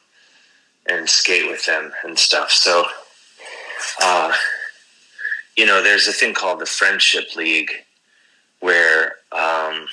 and 0.86 1.08
skate 1.08 1.50
with 1.50 1.64
them 1.66 1.92
and 2.04 2.18
stuff. 2.18 2.50
So, 2.50 2.84
uh, 4.02 4.32
you 5.56 5.66
know, 5.66 5.82
there's 5.82 6.08
a 6.08 6.12
thing 6.12 6.34
called 6.34 6.60
the 6.60 6.66
Friendship 6.66 7.36
League, 7.36 7.70
where 8.60 9.14
um, 9.32 9.86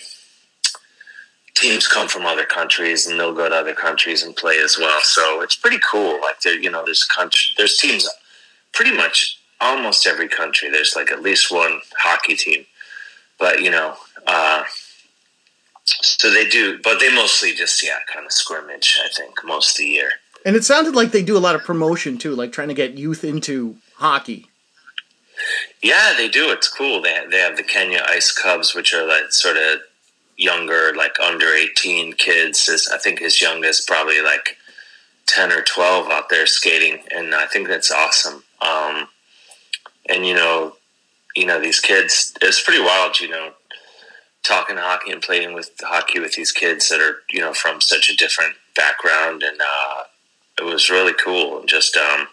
teams 1.55 1.87
come 1.87 2.07
from 2.07 2.25
other 2.25 2.45
countries 2.45 3.07
and 3.07 3.19
they'll 3.19 3.33
go 3.33 3.49
to 3.49 3.55
other 3.55 3.73
countries 3.73 4.23
and 4.23 4.35
play 4.35 4.59
as 4.59 4.77
well. 4.77 4.99
So 5.01 5.41
it's 5.41 5.55
pretty 5.55 5.79
cool. 5.89 6.21
Like 6.21 6.39
there, 6.41 6.57
you 6.57 6.71
know, 6.71 6.83
there's 6.85 7.03
country, 7.03 7.53
there's 7.57 7.77
teams, 7.77 8.07
pretty 8.73 8.95
much 8.95 9.39
almost 9.59 10.07
every 10.07 10.29
country. 10.29 10.69
There's 10.69 10.93
like 10.95 11.11
at 11.11 11.21
least 11.21 11.51
one 11.51 11.81
hockey 11.97 12.35
team, 12.35 12.65
but 13.37 13.61
you 13.61 13.71
know, 13.71 13.95
uh, 14.27 14.63
so 15.85 16.31
they 16.31 16.47
do, 16.47 16.79
but 16.83 16.99
they 16.99 17.13
mostly 17.13 17.53
just 17.53 17.83
yeah, 17.83 17.99
kind 18.11 18.25
of 18.25 18.31
scrimmage. 18.31 18.99
I 19.03 19.09
think 19.09 19.43
most 19.43 19.71
of 19.71 19.77
the 19.77 19.85
year. 19.85 20.11
And 20.45 20.55
it 20.55 20.63
sounded 20.63 20.95
like 20.95 21.11
they 21.11 21.23
do 21.23 21.35
a 21.35 21.39
lot 21.39 21.55
of 21.55 21.63
promotion 21.63 22.17
too, 22.17 22.33
like 22.35 22.51
trying 22.51 22.69
to 22.69 22.73
get 22.73 22.93
youth 22.97 23.23
into 23.23 23.75
hockey. 23.95 24.49
Yeah, 25.81 26.13
they 26.17 26.27
do. 26.27 26.51
It's 26.51 26.67
cool. 26.67 27.01
They 27.01 27.17
they 27.29 27.39
have 27.39 27.57
the 27.57 27.63
Kenya 27.63 28.03
Ice 28.07 28.31
Cubs, 28.31 28.75
which 28.75 28.93
are 28.93 29.07
like 29.07 29.31
sort 29.31 29.57
of 29.57 29.79
younger, 30.37 30.93
like 30.95 31.19
under 31.19 31.53
eighteen 31.53 32.13
kids. 32.13 32.89
I 32.93 32.97
think 32.97 33.19
his 33.19 33.41
youngest 33.41 33.87
probably 33.87 34.21
like 34.21 34.57
ten 35.25 35.51
or 35.51 35.61
twelve 35.61 36.09
out 36.09 36.29
there 36.29 36.45
skating, 36.47 37.03
and 37.15 37.33
I 37.33 37.45
think 37.45 37.67
that's 37.67 37.91
awesome. 37.91 38.43
Um, 38.61 39.07
and 40.09 40.25
you 40.25 40.33
know, 40.33 40.75
you 41.35 41.45
know 41.45 41.59
these 41.61 41.79
kids. 41.79 42.33
It's 42.41 42.61
pretty 42.61 42.81
wild, 42.81 43.19
you 43.19 43.29
know, 43.29 43.53
talking 44.43 44.77
hockey 44.77 45.11
and 45.11 45.21
playing 45.21 45.53
with 45.53 45.71
hockey 45.81 46.19
with 46.19 46.33
these 46.33 46.51
kids 46.51 46.89
that 46.89 46.99
are 46.99 47.17
you 47.29 47.39
know 47.39 47.53
from 47.53 47.81
such 47.81 48.09
a 48.09 48.15
different 48.15 48.55
background, 48.75 49.43
and 49.43 49.59
uh, 49.61 50.03
it 50.59 50.63
was 50.63 50.89
really 50.89 51.13
cool. 51.13 51.59
And 51.59 51.69
just 51.69 51.95
um, 51.95 52.27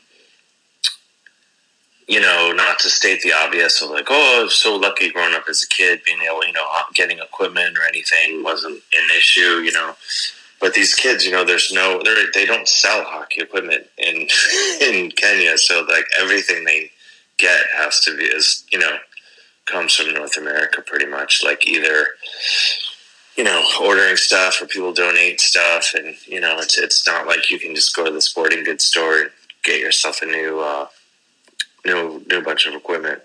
you 2.06 2.20
know, 2.20 2.52
not 2.54 2.78
to 2.80 2.88
state 2.88 3.20
the 3.22 3.32
obvious 3.32 3.82
of 3.82 3.90
like, 3.90 4.06
oh, 4.10 4.40
I 4.40 4.44
was 4.44 4.54
so 4.54 4.76
lucky 4.76 5.10
growing 5.10 5.34
up 5.34 5.44
as 5.48 5.64
a 5.64 5.68
kid, 5.68 6.02
being 6.04 6.20
able, 6.22 6.46
you 6.46 6.52
know, 6.52 6.64
getting 6.94 7.18
equipment 7.18 7.76
or 7.76 7.82
anything 7.82 8.44
wasn't 8.44 8.74
an 8.94 9.16
issue, 9.16 9.60
you 9.60 9.72
know. 9.72 9.96
But 10.60 10.74
these 10.74 10.94
kids, 10.94 11.26
you 11.26 11.32
know, 11.32 11.44
there's 11.44 11.72
no, 11.72 12.00
they're, 12.02 12.46
don't 12.46 12.68
sell 12.68 13.02
hockey 13.04 13.42
equipment 13.42 13.86
in 13.98 14.28
in 14.80 15.10
Kenya, 15.10 15.58
so 15.58 15.84
like 15.88 16.06
everything 16.20 16.64
they 16.64 16.90
get 17.38 17.60
has 17.76 18.00
to 18.00 18.16
be 18.16 18.24
is, 18.24 18.64
you 18.72 18.78
know, 18.78 18.96
comes 19.66 19.94
from 19.94 20.14
North 20.14 20.38
America 20.38 20.80
pretty 20.80 21.06
much. 21.06 21.42
Like 21.44 21.66
either, 21.66 22.06
you 23.36 23.44
know, 23.44 23.62
ordering 23.82 24.16
stuff 24.16 24.62
or 24.62 24.66
people 24.66 24.92
donate 24.92 25.40
stuff, 25.40 25.92
and 25.94 26.14
you 26.24 26.40
know, 26.40 26.58
it's 26.58 26.78
it's 26.78 27.06
not 27.06 27.26
like 27.26 27.50
you 27.50 27.58
can 27.58 27.74
just 27.74 27.94
go 27.94 28.04
to 28.04 28.12
the 28.12 28.22
sporting 28.22 28.64
goods 28.64 28.84
store 28.84 29.18
and 29.22 29.30
get 29.64 29.80
yourself 29.80 30.22
a 30.22 30.26
new. 30.26 30.60
Uh, 30.60 30.86
new 31.86 32.24
new 32.28 32.42
bunch 32.42 32.66
of 32.66 32.74
equipment. 32.74 33.22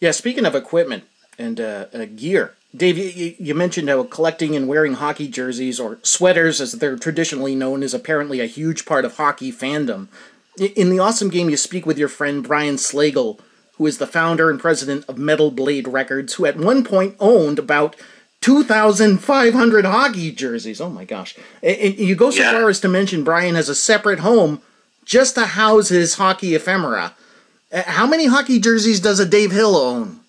Yeah, 0.00 0.12
speaking 0.12 0.46
of 0.46 0.54
equipment 0.54 1.04
and 1.38 1.60
uh, 1.60 1.86
uh, 1.92 2.06
gear, 2.06 2.54
Dave, 2.74 2.98
you, 2.98 3.34
you 3.38 3.54
mentioned 3.54 3.88
how 3.88 4.04
collecting 4.04 4.54
and 4.54 4.68
wearing 4.68 4.94
hockey 4.94 5.28
jerseys 5.28 5.80
or 5.80 5.98
sweaters, 6.02 6.60
as 6.60 6.72
they're 6.72 6.96
traditionally 6.96 7.54
known, 7.54 7.82
is 7.82 7.94
apparently 7.94 8.40
a 8.40 8.46
huge 8.46 8.86
part 8.86 9.04
of 9.04 9.16
hockey 9.16 9.50
fandom. 9.50 10.08
In 10.58 10.90
the 10.90 10.98
awesome 10.98 11.30
game, 11.30 11.50
you 11.50 11.56
speak 11.56 11.86
with 11.86 11.98
your 11.98 12.08
friend 12.08 12.42
Brian 12.42 12.76
Slagel, 12.76 13.38
who 13.76 13.86
is 13.86 13.98
the 13.98 14.06
founder 14.06 14.50
and 14.50 14.60
president 14.60 15.04
of 15.08 15.18
Metal 15.18 15.50
Blade 15.50 15.88
Records, 15.88 16.34
who 16.34 16.46
at 16.46 16.56
one 16.56 16.84
point 16.84 17.16
owned 17.20 17.58
about 17.58 17.96
2,500 18.40 19.84
hockey 19.84 20.32
jerseys. 20.32 20.80
Oh 20.80 20.90
my 20.90 21.04
gosh. 21.04 21.36
And 21.62 21.98
you 21.98 22.14
go 22.14 22.30
so 22.30 22.42
yeah. 22.42 22.52
far 22.52 22.68
as 22.68 22.80
to 22.80 22.88
mention 22.88 23.24
Brian 23.24 23.54
has 23.54 23.68
a 23.68 23.74
separate 23.74 24.20
home 24.20 24.60
just 25.08 25.34
to 25.34 25.46
house 25.46 25.88
his 25.88 26.14
hockey 26.14 26.54
ephemera. 26.54 27.14
Uh, 27.72 27.82
how 27.86 28.06
many 28.06 28.26
hockey 28.26 28.60
jerseys 28.60 29.00
does 29.00 29.18
a 29.18 29.26
Dave 29.26 29.50
Hill 29.50 29.74
own? 29.74 30.20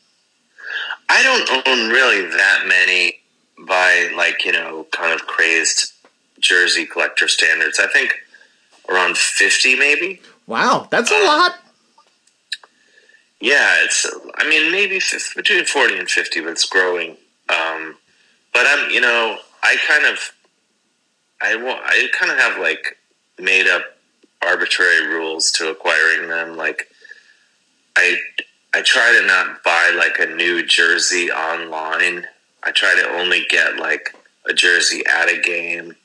I 1.10 1.22
don't 1.22 1.68
own 1.68 1.90
really 1.90 2.26
that 2.26 2.64
many 2.66 3.20
by 3.68 4.10
like, 4.16 4.46
you 4.46 4.54
know, 4.54 4.88
kind 4.92 5.14
of 5.14 5.28
crazed 5.28 5.92
jersey 6.40 6.86
collector 6.86 7.28
standards. 7.28 7.78
I 7.78 7.88
think 7.88 8.16
around 8.88 9.18
50 9.18 9.76
maybe. 9.76 10.22
Wow, 10.48 10.88
that's 10.90 11.12
a 11.12 11.16
uh, 11.16 11.26
lot. 11.26 11.60
Yeah, 13.42 13.76
it's 13.84 14.10
I 14.36 14.48
mean 14.50 14.72
maybe 14.72 15.00
between 15.36 15.66
40 15.66 16.00
and 16.00 16.10
50, 16.10 16.42
but 16.42 16.52
it's 16.52 16.66
growing. 16.66 17.18
Um, 17.50 17.98
but 18.54 18.66
I'm, 18.66 18.90
you 18.90 19.02
know, 19.02 19.38
I 19.62 19.76
kind 19.88 20.06
of 20.06 20.32
I 21.42 21.56
want 21.58 21.82
I 21.84 22.08
kind 22.18 22.32
of 22.32 22.38
have 22.38 22.60
like 22.60 22.98
made 23.38 23.68
up 23.68 23.84
arbitrary 24.46 25.08
rules 25.08 25.52
to 25.52 25.70
acquiring 25.70 26.30
them. 26.30 26.58
Like 26.58 26.88
I 27.96 28.18
I 28.74 28.82
try 28.82 29.18
to 29.20 29.26
not 29.26 29.64
buy 29.64 29.94
like 29.98 30.20
a 30.20 30.34
new 30.34 30.66
jersey 30.66 31.32
online. 31.32 32.26
I 32.64 32.72
try 32.72 32.96
to 32.96 33.10
only 33.10 33.46
get 33.50 33.78
like 33.78 34.16
a 34.46 34.54
jersey 34.54 35.04
at 35.06 35.30
a 35.30 35.42
game 35.42 35.96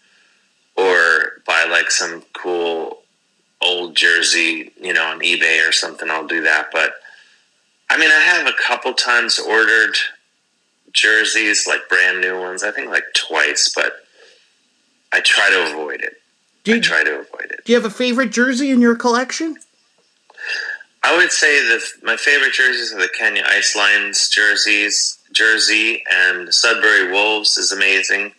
or 0.77 1.43
buy 1.47 1.67
like 1.71 1.91
some 1.91 2.23
cool 2.33 3.03
old 3.61 3.97
jersey, 3.97 4.73
you 4.81 4.93
know, 4.93 5.05
on 5.05 5.21
eBay 5.21 5.67
or 5.67 5.73
something. 5.73 6.11
I'll 6.11 6.27
do 6.27 6.43
that. 6.43 6.69
But 6.73 6.95
I 7.91 7.99
mean, 7.99 8.11
I 8.11 8.21
have 8.21 8.47
a 8.47 8.53
couple 8.67 8.93
times 8.95 9.39
ordered 9.39 9.97
jerseys, 10.93 11.67
like 11.67 11.89
brand 11.89 12.21
new 12.21 12.39
ones. 12.41 12.63
I 12.63 12.71
think 12.71 12.91
like 12.91 13.05
twice, 13.15 13.73
but 13.75 13.93
I 15.13 15.21
try 15.21 15.51
to 15.51 15.71
avoid 15.71 16.01
it. 16.01 16.15
Do 16.65 16.73
you, 16.73 16.79
I 16.79 16.81
try 16.81 17.05
to 17.05 17.21
avoid 17.21 17.51
it. 17.51 17.65
Do 17.65 17.73
you 17.73 17.77
have 17.81 17.85
a 17.85 17.95
favorite 17.95 18.33
jersey 18.33 18.71
in 18.71 18.81
your 18.81 18.97
collection? 18.97 19.57
I 21.03 21.17
would 21.17 21.31
say 21.31 21.61
that 21.69 21.83
my 22.03 22.17
favorite 22.17 22.55
jerseys 22.55 22.93
are 22.93 23.01
the 23.01 23.09
Kenya 23.09 23.45
Ice 23.47 23.77
Lions 23.77 24.29
jerseys, 24.31 25.19
jersey, 25.33 26.03
and 26.11 26.53
Sudbury 26.53 27.13
Wolves 27.13 27.59
is 27.59 27.73
amazing, 27.73 28.33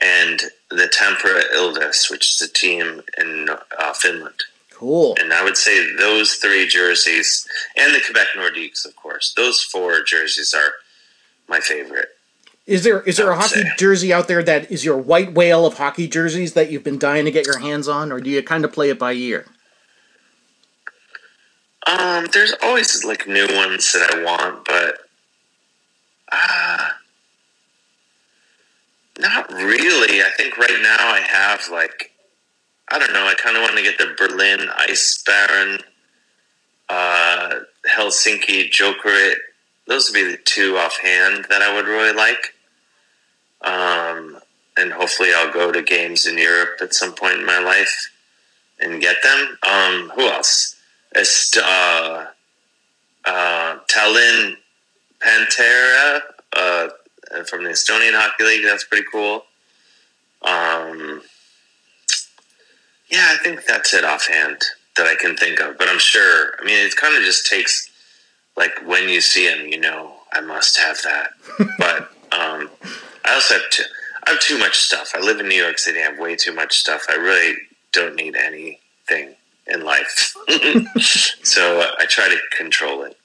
and 0.00 0.40
the 0.70 0.88
Tampere 0.88 1.42
Ilves, 1.54 2.10
which 2.10 2.32
is 2.32 2.40
a 2.40 2.52
team 2.52 3.02
in 3.18 3.50
uh, 3.78 3.92
Finland. 3.92 4.42
Cool. 4.72 5.16
And 5.20 5.32
I 5.32 5.44
would 5.44 5.56
say 5.58 5.94
those 5.96 6.34
three 6.34 6.66
jerseys, 6.66 7.46
and 7.76 7.94
the 7.94 8.00
Quebec 8.00 8.28
Nordiques, 8.36 8.86
of 8.86 8.96
course. 8.96 9.34
Those 9.36 9.62
four 9.62 10.02
jerseys 10.02 10.54
are 10.54 10.72
my 11.48 11.60
favorite. 11.60 12.15
Is 12.66 12.82
there 12.82 13.00
is 13.02 13.16
there 13.16 13.30
a 13.30 13.36
hockey 13.36 13.62
say. 13.62 13.70
jersey 13.78 14.12
out 14.12 14.26
there 14.26 14.42
that 14.42 14.72
is 14.72 14.84
your 14.84 14.96
white 14.96 15.34
whale 15.34 15.66
of 15.66 15.78
hockey 15.78 16.08
jerseys 16.08 16.54
that 16.54 16.70
you've 16.70 16.82
been 16.82 16.98
dying 16.98 17.24
to 17.24 17.30
get 17.30 17.46
your 17.46 17.60
hands 17.60 17.86
on, 17.86 18.10
or 18.10 18.20
do 18.20 18.28
you 18.28 18.42
kind 18.42 18.64
of 18.64 18.72
play 18.72 18.90
it 18.90 18.98
by 18.98 19.12
ear? 19.12 19.46
Um, 21.86 22.26
there's 22.32 22.52
always 22.62 23.04
like 23.04 23.28
new 23.28 23.46
ones 23.54 23.92
that 23.92 24.12
I 24.12 24.24
want, 24.24 24.64
but 24.64 24.98
uh, 26.32 26.88
not 29.20 29.52
really. 29.52 30.20
I 30.22 30.30
think 30.36 30.58
right 30.58 30.80
now 30.82 31.12
I 31.12 31.20
have 31.20 31.68
like 31.70 32.10
I 32.90 32.98
don't 32.98 33.12
know. 33.12 33.26
I 33.26 33.34
kind 33.34 33.56
of 33.56 33.62
want 33.62 33.76
to 33.76 33.82
get 33.82 33.98
the 33.98 34.14
Berlin 34.18 34.68
Ice 34.76 35.22
Baron, 35.24 35.78
uh, 36.88 37.60
Helsinki 37.88 38.70
Jokerit. 38.70 39.36
Those 39.86 40.10
would 40.10 40.14
be 40.14 40.32
the 40.32 40.38
two 40.44 40.76
offhand 40.76 41.46
that 41.48 41.62
I 41.62 41.72
would 41.74 41.86
really 41.86 42.12
like. 42.12 42.54
Um, 43.66 44.38
and 44.78 44.92
hopefully 44.92 45.30
I'll 45.34 45.52
go 45.52 45.72
to 45.72 45.82
games 45.82 46.26
in 46.26 46.38
Europe 46.38 46.78
at 46.80 46.94
some 46.94 47.14
point 47.14 47.40
in 47.40 47.46
my 47.46 47.58
life 47.58 48.12
and 48.78 49.00
get 49.00 49.22
them. 49.22 49.58
Um, 49.62 50.12
who 50.14 50.28
else? 50.28 50.76
Est- 51.14 51.58
uh, 51.58 52.26
uh, 53.24 53.78
Tallinn 53.90 54.56
Pantera 55.20 56.20
uh, 56.56 56.88
from 57.48 57.64
the 57.64 57.70
Estonian 57.70 58.12
Hockey 58.14 58.44
League. 58.44 58.64
That's 58.64 58.84
pretty 58.84 59.06
cool. 59.10 59.44
Um, 60.42 61.22
yeah, 63.10 63.28
I 63.32 63.36
think 63.42 63.64
that's 63.64 63.94
it 63.94 64.04
offhand 64.04 64.58
that 64.96 65.06
I 65.06 65.14
can 65.14 65.36
think 65.36 65.60
of. 65.60 65.78
But 65.78 65.88
I'm 65.88 65.98
sure. 65.98 66.54
I 66.60 66.64
mean, 66.64 66.76
it 66.78 66.96
kind 66.96 67.16
of 67.16 67.22
just 67.22 67.46
takes 67.46 67.90
like 68.56 68.86
when 68.86 69.08
you 69.08 69.20
see 69.20 69.46
him, 69.46 69.66
you 69.68 69.80
know, 69.80 70.12
I 70.32 70.40
must 70.40 70.78
have 70.78 71.00
that. 71.02 71.30
but 71.78 72.10
um, 72.38 72.70
I 73.26 73.34
also 73.34 73.54
have 73.54 73.70
too, 73.70 73.82
I 74.24 74.30
have 74.30 74.40
too 74.40 74.58
much 74.58 74.76
stuff. 74.76 75.12
I 75.14 75.20
live 75.20 75.40
in 75.40 75.48
New 75.48 75.60
York 75.60 75.78
City. 75.78 75.98
I 75.98 76.02
have 76.02 76.18
way 76.18 76.36
too 76.36 76.52
much 76.52 76.78
stuff. 76.78 77.06
I 77.08 77.16
really 77.16 77.56
don't 77.92 78.14
need 78.14 78.36
anything 78.36 79.34
in 79.66 79.84
life. 79.84 80.34
so 81.42 81.80
uh, 81.80 81.90
I 81.98 82.06
try 82.06 82.28
to 82.28 82.38
control 82.56 83.02
it. 83.02 83.16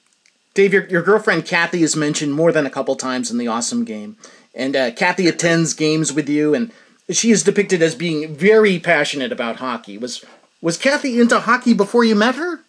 Dave, 0.54 0.72
your, 0.72 0.86
your 0.88 1.02
girlfriend 1.02 1.46
Kathy 1.46 1.82
is 1.82 1.96
mentioned 1.96 2.34
more 2.34 2.52
than 2.52 2.66
a 2.66 2.70
couple 2.70 2.94
times 2.96 3.30
in 3.30 3.38
the 3.38 3.48
awesome 3.48 3.84
game. 3.84 4.16
And 4.54 4.76
uh, 4.76 4.90
Kathy 4.90 5.28
attends 5.28 5.72
games 5.72 6.12
with 6.12 6.28
you, 6.28 6.54
and 6.54 6.72
she 7.10 7.30
is 7.30 7.42
depicted 7.42 7.80
as 7.80 7.94
being 7.94 8.34
very 8.34 8.78
passionate 8.78 9.32
about 9.32 9.56
hockey. 9.56 9.96
Was 9.96 10.22
was 10.60 10.76
Kathy 10.76 11.18
into 11.18 11.40
hockey 11.40 11.72
before 11.72 12.04
you 12.04 12.14
met 12.14 12.34
her? 12.34 12.60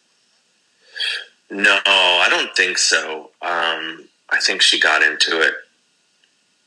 No, 1.51 1.79
I 1.85 2.27
don't 2.29 2.55
think 2.55 2.77
so. 2.77 3.31
Um, 3.41 4.07
I 4.29 4.39
think 4.41 4.61
she 4.61 4.79
got 4.79 5.03
into 5.03 5.41
it 5.41 5.53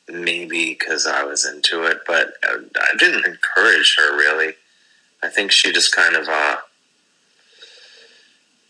maybe 0.08 0.70
because 0.70 1.06
I 1.06 1.24
was 1.24 1.46
into 1.46 1.84
it, 1.84 1.98
but 2.06 2.34
I 2.44 2.96
didn't 2.98 3.26
encourage 3.26 3.96
her 3.98 4.16
really. 4.16 4.54
I 5.22 5.28
think 5.28 5.50
she 5.50 5.72
just 5.72 5.94
kind 5.94 6.14
of 6.14 6.28
uh, 6.28 6.56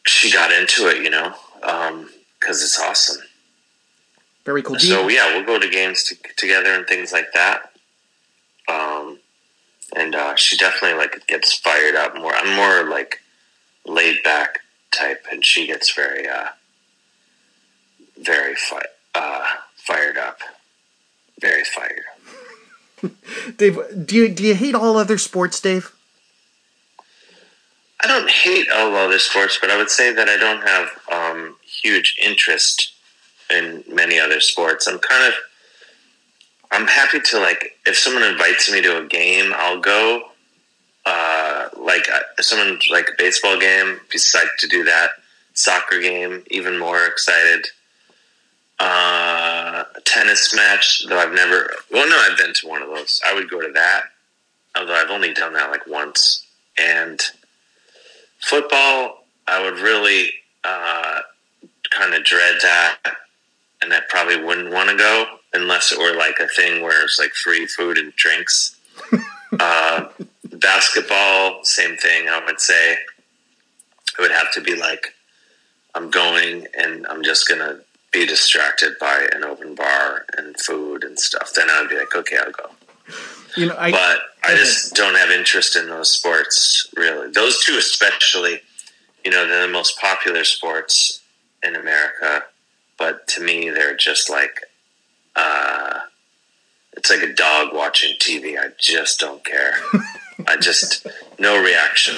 she 0.06 0.30
got 0.30 0.52
into 0.52 0.88
it, 0.88 1.02
you 1.02 1.10
know, 1.10 1.34
because 1.60 1.90
um, 1.90 2.08
it's 2.40 2.80
awesome. 2.80 3.22
Very 4.44 4.62
cool. 4.62 4.78
So 4.78 5.08
yeah, 5.08 5.34
we'll 5.34 5.44
go 5.44 5.58
to 5.58 5.68
games 5.68 6.04
to, 6.04 6.16
together 6.36 6.72
and 6.72 6.86
things 6.86 7.12
like 7.12 7.32
that. 7.34 7.72
Um, 8.68 9.18
and 9.96 10.14
uh, 10.14 10.36
she 10.36 10.56
definitely 10.56 10.98
like 10.98 11.26
gets 11.26 11.52
fired 11.52 11.96
up 11.96 12.16
more. 12.16 12.34
I'm 12.34 12.54
more 12.56 12.88
like 12.88 13.20
laid 13.84 14.22
back 14.22 14.60
type, 14.92 15.24
and 15.30 15.44
she 15.44 15.66
gets 15.66 15.94
very, 15.94 16.28
uh, 16.28 16.48
very 18.20 18.54
fi- 18.54 18.80
uh, 19.14 19.44
fired 19.76 20.16
up. 20.16 20.38
Very 21.40 21.64
fired. 21.64 22.04
Dave, 23.56 23.78
do 24.06 24.16
you 24.16 24.28
do 24.28 24.44
you 24.44 24.54
hate 24.54 24.74
all 24.74 24.96
other 24.96 25.18
sports, 25.18 25.60
Dave? 25.60 25.92
I 28.00 28.06
don't 28.06 28.30
hate 28.30 28.70
all 28.70 28.94
other 28.94 29.18
sports, 29.18 29.58
but 29.60 29.70
I 29.70 29.76
would 29.76 29.90
say 29.90 30.12
that 30.12 30.28
I 30.28 30.36
don't 30.36 30.62
have 30.66 30.88
um, 31.10 31.56
huge 31.62 32.16
interest 32.22 32.92
in 33.50 33.84
many 33.88 34.18
other 34.18 34.40
sports. 34.40 34.86
I'm 34.86 34.98
kind 34.98 35.26
of 35.26 35.34
I'm 36.70 36.86
happy 36.86 37.20
to 37.20 37.38
like 37.38 37.78
if 37.86 37.96
someone 37.96 38.22
invites 38.22 38.70
me 38.70 38.82
to 38.82 39.02
a 39.02 39.06
game, 39.06 39.52
I'll 39.54 39.80
go. 39.80 40.30
Uh, 41.04 41.68
like 41.78 42.10
uh, 42.12 42.20
if 42.38 42.44
someone 42.44 42.78
like 42.90 43.08
a 43.08 43.16
baseball 43.16 43.58
game, 43.58 44.00
be 44.10 44.18
psyched 44.18 44.56
to 44.58 44.68
do 44.68 44.84
that. 44.84 45.10
Soccer 45.54 46.00
game, 46.00 46.42
even 46.50 46.78
more 46.78 47.06
excited. 47.06 47.66
Uh, 48.78 49.84
a 49.94 50.00
tennis 50.02 50.54
match, 50.54 51.06
though 51.08 51.18
I've 51.18 51.32
never. 51.32 51.70
Well, 51.90 52.08
no, 52.08 52.16
I've 52.18 52.36
been 52.36 52.52
to 52.54 52.68
one 52.68 52.82
of 52.82 52.88
those. 52.88 53.20
I 53.26 53.34
would 53.34 53.48
go 53.48 53.60
to 53.60 53.72
that, 53.72 54.04
although 54.76 54.94
I've 54.94 55.10
only 55.10 55.32
done 55.32 55.54
that 55.54 55.70
like 55.70 55.86
once. 55.86 56.46
And 56.78 57.20
football, 58.40 59.24
I 59.46 59.62
would 59.62 59.78
really 59.80 60.30
uh, 60.64 61.20
kind 61.90 62.14
of 62.14 62.24
dread 62.24 62.56
that, 62.62 62.98
and 63.80 63.92
I 63.94 64.00
probably 64.08 64.42
wouldn't 64.42 64.72
want 64.72 64.90
to 64.90 64.96
go 64.96 65.24
unless 65.54 65.90
it 65.90 65.98
were 65.98 66.14
like 66.14 66.38
a 66.38 66.48
thing 66.48 66.82
where 66.82 67.02
it's 67.02 67.18
like 67.18 67.32
free 67.32 67.66
food 67.66 67.96
and 67.96 68.14
drinks. 68.16 68.76
uh, 69.60 70.08
basketball, 70.52 71.64
same 71.64 71.96
thing. 71.96 72.28
I 72.28 72.44
would 72.44 72.60
say 72.60 72.92
it 72.92 74.20
would 74.20 74.30
have 74.30 74.52
to 74.52 74.60
be 74.60 74.74
like 74.74 75.14
I'm 75.94 76.10
going 76.10 76.66
and 76.78 77.06
I'm 77.06 77.22
just 77.22 77.48
gonna 77.48 77.80
be 78.16 78.26
distracted 78.26 78.94
by 78.98 79.28
an 79.32 79.44
open 79.44 79.74
bar 79.74 80.24
and 80.38 80.58
food 80.58 81.04
and 81.04 81.18
stuff. 81.18 81.52
Then 81.54 81.68
I 81.70 81.80
would 81.80 81.90
be 81.90 81.98
like, 81.98 82.16
okay, 82.16 82.38
I'll 82.38 82.50
go 82.50 82.70
You 83.56 83.66
know, 83.66 83.76
I 83.78 83.90
but 83.90 84.20
I 84.42 84.54
just 84.54 84.94
don't 84.94 85.14
have 85.14 85.30
interest 85.30 85.76
in 85.76 85.86
those 85.86 86.10
sports 86.10 86.88
really. 86.96 87.30
Those 87.30 87.62
two, 87.62 87.76
especially, 87.76 88.62
you 89.24 89.30
know, 89.30 89.46
they're 89.46 89.66
the 89.66 89.72
most 89.72 90.00
popular 90.00 90.44
sports 90.44 91.20
in 91.62 91.76
America. 91.76 92.44
But 92.98 93.28
to 93.28 93.42
me, 93.42 93.68
they're 93.68 93.96
just 93.96 94.30
like, 94.30 94.60
uh, 95.34 95.98
it's 96.96 97.10
like 97.10 97.22
a 97.22 97.34
dog 97.34 97.74
watching 97.74 98.16
TV. 98.18 98.58
I 98.58 98.68
just 98.78 99.20
don't 99.20 99.44
care. 99.44 99.74
I 100.48 100.56
just 100.56 101.06
no 101.38 101.62
reaction. 101.62 102.16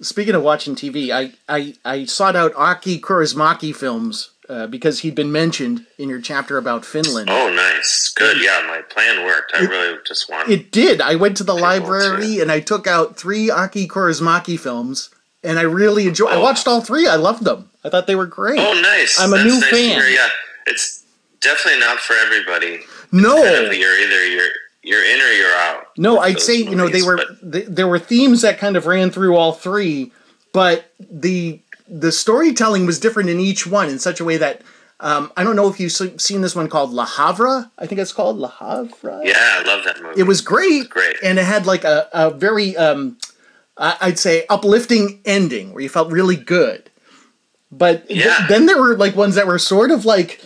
speaking 0.00 0.34
of 0.34 0.42
watching 0.42 0.74
TV, 0.74 1.10
I 1.12 1.32
I, 1.48 1.74
I 1.84 2.06
sought 2.06 2.34
out 2.34 2.52
Aki 2.56 3.00
Kaurismäki 3.00 3.72
films 3.72 4.30
uh, 4.48 4.66
because 4.66 5.00
he'd 5.00 5.14
been 5.14 5.32
mentioned 5.32 5.86
in 5.98 6.08
your 6.08 6.20
chapter 6.20 6.58
about 6.58 6.84
Finland. 6.84 7.28
Oh, 7.30 7.48
nice, 7.54 8.12
good. 8.14 8.36
Yeah, 8.42 8.62
my 8.66 8.82
plan 8.82 9.24
worked. 9.24 9.52
I 9.54 9.60
really 9.64 9.98
just 10.06 10.28
want. 10.30 10.48
It 10.50 10.70
did. 10.70 11.00
I 11.00 11.14
went 11.14 11.36
to 11.38 11.44
the 11.44 11.54
library 11.54 12.40
and 12.40 12.50
I 12.52 12.60
took 12.60 12.86
out 12.86 13.16
three 13.16 13.50
Aki 13.50 13.88
Kaurismäki 13.88 14.58
films, 14.58 15.10
and 15.42 15.58
I 15.58 15.62
really 15.62 16.06
enjoyed. 16.06 16.32
I 16.32 16.36
Oh. 16.36 16.42
watched 16.42 16.66
all 16.68 16.80
three. 16.80 17.06
I 17.06 17.16
loved 17.16 17.44
them. 17.44 17.70
I 17.84 17.88
thought 17.90 18.06
they 18.06 18.14
were 18.16 18.26
great. 18.26 18.58
oh, 18.60 18.80
nice. 18.80 19.18
I'm 19.20 19.32
a 19.32 19.36
That's 19.36 19.44
new 19.46 19.60
nice 19.60 19.70
fan. 19.70 20.02
Yeah, 20.12 20.28
it's 20.66 21.02
definitely 21.40 21.80
not 21.80 21.98
for 22.00 22.14
everybody. 22.16 22.80
no, 23.12 23.36
kind 23.42 23.66
of 23.66 23.74
you're 23.74 23.98
either 24.00 24.26
you're 24.26 24.48
you're 24.82 25.04
in 25.04 25.20
or 25.20 25.30
you're 25.32 25.54
out. 25.54 25.86
no, 25.96 26.18
I'd 26.18 26.40
say 26.40 26.54
you 26.56 26.74
know 26.74 26.88
they 26.88 27.02
were 27.02 27.20
there 27.42 27.88
were 27.88 27.98
themes 27.98 28.42
that 28.42 28.58
kind 28.58 28.76
of 28.76 28.86
ran 28.86 29.10
through 29.10 29.36
all 29.36 29.52
three, 29.52 30.12
but 30.52 30.84
the 30.98 31.60
the 31.88 32.12
storytelling 32.12 32.86
was 32.86 32.98
different 32.98 33.28
in 33.30 33.40
each 33.40 33.66
one 33.66 33.88
in 33.88 33.98
such 33.98 34.20
a 34.20 34.24
way 34.24 34.36
that. 34.38 34.62
Um, 35.00 35.32
I 35.36 35.42
don't 35.42 35.56
know 35.56 35.68
if 35.68 35.80
you've 35.80 35.90
seen 35.92 36.40
this 36.40 36.54
one 36.54 36.68
called 36.68 36.92
La 36.92 37.04
Havre. 37.04 37.68
I 37.78 37.86
think 37.86 38.00
it's 38.00 38.12
called 38.12 38.38
La 38.38 38.48
Havre. 38.48 39.20
Yeah, 39.24 39.34
I 39.36 39.62
love 39.66 39.84
that 39.84 40.00
movie. 40.00 40.20
It 40.20 40.22
was 40.22 40.40
great, 40.40 40.88
Great. 40.88 41.16
and 41.22 41.36
it 41.38 41.44
had 41.44 41.66
like 41.66 41.82
a, 41.82 42.08
a 42.12 42.30
very, 42.30 42.76
um, 42.76 43.18
I'd 43.76 44.20
say, 44.20 44.46
uplifting 44.48 45.20
ending 45.24 45.74
where 45.74 45.82
you 45.82 45.88
felt 45.88 46.12
really 46.12 46.36
good. 46.36 46.90
But 47.72 48.06
th- 48.08 48.24
Yeah. 48.24 48.46
then 48.48 48.66
there 48.66 48.78
were 48.80 48.96
like 48.96 49.16
ones 49.16 49.34
that 49.34 49.48
were 49.48 49.58
sort 49.58 49.90
of 49.90 50.04
like, 50.04 50.40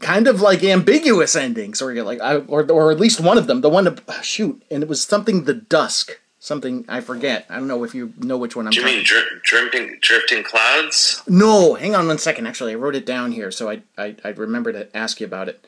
kind 0.00 0.26
of 0.26 0.40
like 0.40 0.64
ambiguous 0.64 1.36
endings, 1.36 1.80
or 1.80 1.92
you're 1.92 2.04
like, 2.04 2.20
I, 2.20 2.38
or 2.38 2.70
or 2.70 2.90
at 2.90 2.98
least 3.00 3.20
one 3.20 3.38
of 3.38 3.46
them, 3.46 3.60
the 3.60 3.70
one 3.70 3.84
to 3.84 3.96
shoot, 4.22 4.60
and 4.72 4.82
it 4.82 4.88
was 4.88 5.00
something 5.00 5.44
the 5.44 5.54
dusk, 5.54 6.18
something 6.38 6.84
I 6.88 7.00
forget. 7.00 7.46
I 7.48 7.56
don't 7.56 7.68
know 7.68 7.84
if 7.84 7.94
you 7.94 8.12
know 8.18 8.36
which 8.36 8.56
one 8.56 8.66
I'm. 8.66 8.70
Do 8.72 8.78
you 8.78 8.82
talking 8.82 8.96
mean 8.98 9.04
dri- 9.04 9.40
drifting 9.42 9.98
drifting 10.00 10.42
clouds? 10.44 11.22
no, 11.28 11.74
hang 11.74 11.94
on 11.94 12.06
one 12.06 12.18
second. 12.18 12.46
Actually, 12.46 12.72
I 12.72 12.76
wrote 12.76 12.94
it 12.94 13.06
down 13.06 13.32
here, 13.32 13.50
so 13.50 13.70
I 13.70 13.82
I 13.96 14.16
I 14.24 14.28
remember 14.30 14.72
to 14.72 14.94
ask 14.96 15.20
you 15.20 15.26
about 15.26 15.48
it. 15.48 15.64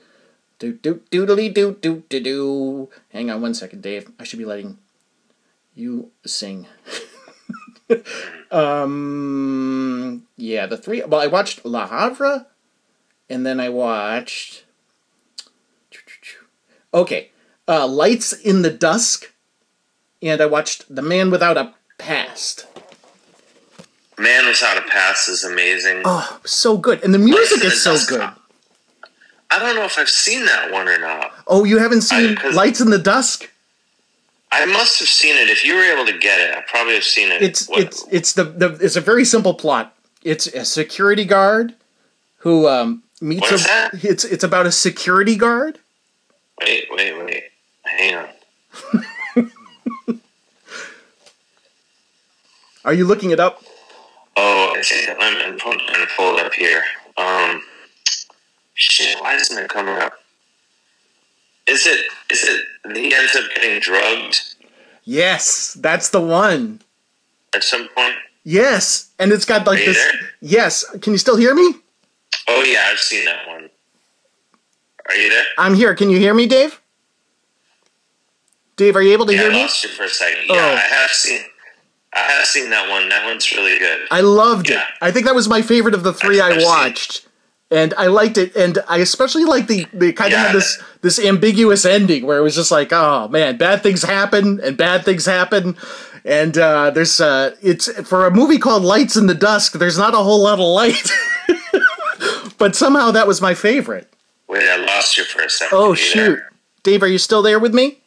Do 0.59 0.73
do 0.75 1.01
doodly 1.11 1.53
do 1.53 1.77
do 1.81 2.05
do 2.09 2.21
do. 2.21 2.89
Hang 3.11 3.31
on 3.31 3.41
one 3.41 3.55
second, 3.55 3.83
Dave. 3.83 4.11
I 4.19 4.25
should 4.25 4.39
be 4.39 4.45
letting 4.45 4.79
you 5.75 6.11
sing. 6.25 6.67
um. 8.51 10.27
Yeah, 10.37 10.67
the 10.67 10.77
three. 10.77 11.03
Well, 11.03 11.21
I 11.21 11.27
watched 11.27 11.65
La 11.65 11.87
Havre, 11.89 12.47
and 13.29 13.45
then 13.47 13.61
I 13.61 13.69
watched. 13.69 14.65
Okay, 16.93 17.31
uh, 17.69 17.87
Lights 17.87 18.33
in 18.33 18.63
the 18.63 18.71
Dusk, 18.71 19.33
and 20.23 20.41
I 20.41 20.47
watched 20.47 20.95
The 20.95 21.03
Man 21.03 21.31
Without 21.31 21.57
a 21.57 21.75
Past. 21.99 22.67
Man 24.19 24.47
Without 24.47 24.77
a 24.77 24.83
Past 24.83 25.29
is 25.29 25.45
amazing. 25.45 26.03
Oh, 26.05 26.41
so 26.45 26.77
good, 26.77 27.03
and 27.03 27.15
the 27.15 27.19
music 27.19 27.65
is 27.65 27.83
so 27.83 27.97
good. 28.09 28.29
I 29.53 29.59
don't 29.59 29.75
know 29.75 29.85
if 29.85 29.99
I've 29.99 30.09
seen 30.09 30.45
that 30.47 30.71
one 30.71 30.89
or 30.89 30.99
not. 30.99 31.33
Oh, 31.47 31.65
you 31.65 31.79
haven't 31.79 32.03
seen 32.03 32.37
'cause- 32.37 32.55
Lights 32.55 32.81
in 32.81 32.91
the 32.91 32.99
Dusk? 32.99 33.51
I 34.53 34.65
must 34.65 34.99
have 34.99 35.09
seen 35.09 35.37
it. 35.37 35.49
If 35.49 35.65
you 35.65 35.75
were 35.77 35.85
able 35.85 36.07
to 36.07 36.19
get 36.19 36.41
it, 36.41 36.55
I 36.57 36.61
probably 36.63 36.95
have 36.95 37.05
seen 37.05 37.31
it. 37.31 37.41
It's 37.43 37.67
What- 37.69 37.81
it's 37.81 38.05
it's 38.11 38.33
the, 38.33 38.45
the 38.45 38.69
it's 38.81 38.97
a 38.97 39.01
very 39.01 39.25
simple 39.25 39.55
plot. 39.55 39.97
It's 40.23 40.47
a 40.49 40.65
security 40.65 41.25
guard 41.25 41.75
who 42.39 42.69
um, 42.69 43.03
meets 43.21 43.43
What 43.43 43.53
is 43.53 43.65
a 43.65 43.69
that? 43.69 44.05
it's 44.05 44.25
it's 44.25 44.45
about 44.45 44.67
a 44.67 44.73
security 44.73 45.37
guard. 45.37 45.79
wait, 46.63 46.87
wait, 46.91 47.17
wait. 47.25 47.45
Hang 47.85 48.15
on. 48.17 48.29
Are 52.85 52.95
you 52.95 53.07
looking 53.07 53.31
it 53.31 53.41
up? 53.41 53.63
Oh, 54.37 54.75
I 54.77 54.81
see. 54.83 55.07
I'm, 55.11 55.37
I'm 55.53 55.59
trying 55.59 55.79
to 55.79 56.07
pull 56.17 56.37
it 56.37 56.47
up 56.47 56.55
here. 56.55 56.83
Um, 57.17 57.63
shit. 58.75 59.21
Why 59.21 59.35
isn't 59.35 59.59
it 59.59 59.69
coming 59.69 59.95
up? 59.97 60.15
Is 61.67 61.87
it? 61.87 62.07
Is 62.31 62.45
it? 62.45 62.97
He 62.97 63.15
ends 63.15 63.37
up 63.37 63.45
getting 63.55 63.79
drugged 63.81 64.41
Yes, 65.05 65.75
that's 65.81 66.11
the 66.11 66.21
one. 66.21 66.81
at 67.55 67.63
some 67.65 67.89
point. 67.97 68.15
Yes, 68.45 69.11
and 69.19 69.33
it's 69.33 69.45
got 69.45 69.67
like 69.67 69.81
Are 69.81 69.85
this. 69.85 69.97
there? 69.99 70.13
Yes, 70.41 70.85
can 71.03 71.13
you 71.13 71.19
still 71.19 71.37
hear 71.37 71.55
me? 71.55 71.75
Oh 72.49 72.63
yeah, 72.63 72.85
I've 72.91 72.99
seen 72.99 73.25
that 73.27 73.47
one. 73.47 73.69
Are 75.09 75.15
you 75.15 75.29
there? 75.29 75.45
I'm 75.59 75.75
here. 75.75 75.95
Can 75.95 76.11
you 76.11 76.19
hear 76.19 76.33
me, 76.35 76.47
Dave? 76.47 76.81
Dave, 78.77 78.97
are 78.97 79.03
you 79.03 79.13
able 79.13 79.27
to 79.27 79.33
Yeah, 79.35 79.41
hear 79.43 79.51
I 79.51 79.55
me? 79.55 79.63
lost 79.63 79.85
you 79.85 79.91
for 79.91 80.05
a 80.05 80.09
second. 80.09 80.45
Oh. 80.49 80.55
Yeah, 80.55 80.63
I 80.83 80.95
have 80.95 81.11
seen. 81.11 81.43
I 82.13 82.19
have 82.21 82.45
seen 82.47 82.71
that 82.71 82.89
one. 82.91 83.09
That 83.09 83.25
one's 83.25 83.51
really 83.53 83.79
good. 83.79 84.01
I 84.11 84.21
loved 84.21 84.71
it. 84.71 84.81
I 85.01 85.11
think 85.13 85.27
that 85.27 85.35
was 85.35 85.49
my 85.49 85.63
favorite 85.63 85.95
of 85.95 86.03
the 86.03 86.13
3 86.13 86.41
I've- 86.41 86.57
I 86.57 86.59
seen- 86.59 86.67
watched. 86.67 87.27
And 87.73 87.95
I 87.97 88.09
liked 88.09 88.37
it, 88.37 88.57
and 88.57 88.81
I 88.89 88.97
especially 88.97 89.45
liked 89.45 89.69
the 89.69 89.87
they 89.93 90.13
kind 90.13 90.33
of 90.33 90.41
had 90.41 90.53
this 90.57 90.83
this 91.03 91.21
ambiguous 91.21 91.85
ending 91.85 92.27
where 92.27 92.37
it 92.37 92.43
was 92.43 92.57
just 92.57 92.73
like, 92.73 92.93
oh 92.93 93.29
man, 93.29 93.59
bad 93.59 93.81
things 93.81 94.03
happen 94.03 94.59
and 94.61 94.77
bad 94.77 95.05
things 95.05 95.25
happen, 95.25 95.77
and 96.25 96.59
uh, 96.59 96.91
there's 96.91 97.21
uh, 97.21 97.55
it's 97.63 97.87
for 98.09 98.27
a 98.27 98.31
movie 98.33 98.59
called 98.59 98.83
Lights 98.83 99.15
in 99.15 99.29
the 99.29 99.37
Dusk. 99.37 99.75
There's 99.75 99.97
not 99.97 100.15
a 100.15 100.17
whole 100.17 100.43
lot 100.43 100.55
of 100.55 100.65
light, 100.65 101.13
but 102.59 102.75
somehow 102.75 103.13
that 103.13 103.29
was 103.29 103.41
my 103.41 103.55
favorite. 103.55 104.13
Wait, 104.49 104.69
I 104.69 104.75
lost 104.79 105.17
you 105.17 105.23
for 105.23 105.41
a 105.41 105.49
second. 105.49 105.79
Oh 105.79 105.95
shoot, 105.95 106.15
there? 106.39 106.51
Dave, 106.83 107.05
are 107.05 107.07
you 107.07 107.19
still 107.19 107.41
there 107.41 107.61
with 107.61 107.73
me? 107.73 107.99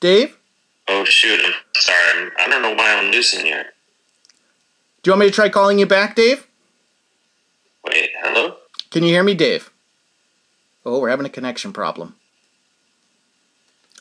Dave, 0.00 0.38
Oh 0.94 1.04
shoot! 1.04 1.40
I'm 1.42 1.52
sorry. 1.74 2.30
I'm, 2.38 2.50
don't 2.50 2.60
know 2.62 2.74
why 2.74 2.94
I'm 2.94 3.10
losing 3.10 3.46
you. 3.46 3.62
do 5.02 5.10
you 5.10 5.12
want 5.12 5.20
me 5.20 5.26
to 5.26 5.32
try 5.32 5.48
calling 5.48 5.78
you 5.78 5.86
back, 5.86 6.14
Dave? 6.14 6.46
Wait, 7.86 8.10
hello. 8.22 8.56
Can 8.90 9.02
you 9.02 9.08
hear 9.08 9.22
me, 9.24 9.32
Dave? 9.34 9.70
Oh, 10.84 11.00
we're 11.00 11.08
having 11.08 11.24
a 11.26 11.30
connection 11.30 11.72
problem. 11.72 12.16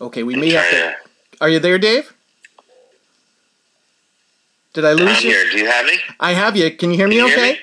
Okay, 0.01 0.23
we 0.23 0.35
may 0.35 0.49
have 0.51 0.69
to. 0.69 0.75
to- 0.77 0.95
Are 1.39 1.47
you 1.49 1.59
there, 1.59 1.77
Dave? 1.79 2.13
Did 4.73 4.83
I 4.85 4.91
I'm 4.91 4.97
lose 4.97 5.23
you? 5.23 5.29
here. 5.31 5.49
Do 5.49 5.57
you 5.57 5.67
have 5.67 5.85
me? 5.85 5.97
I 6.19 6.33
have 6.33 6.57
you. 6.57 6.71
Can 6.75 6.91
you 6.91 6.97
hear 6.97 7.07
me 7.07 7.15
Can 7.17 7.27
you 7.27 7.31
hear 7.35 7.37
okay? 7.39 7.51
me? 7.53 7.59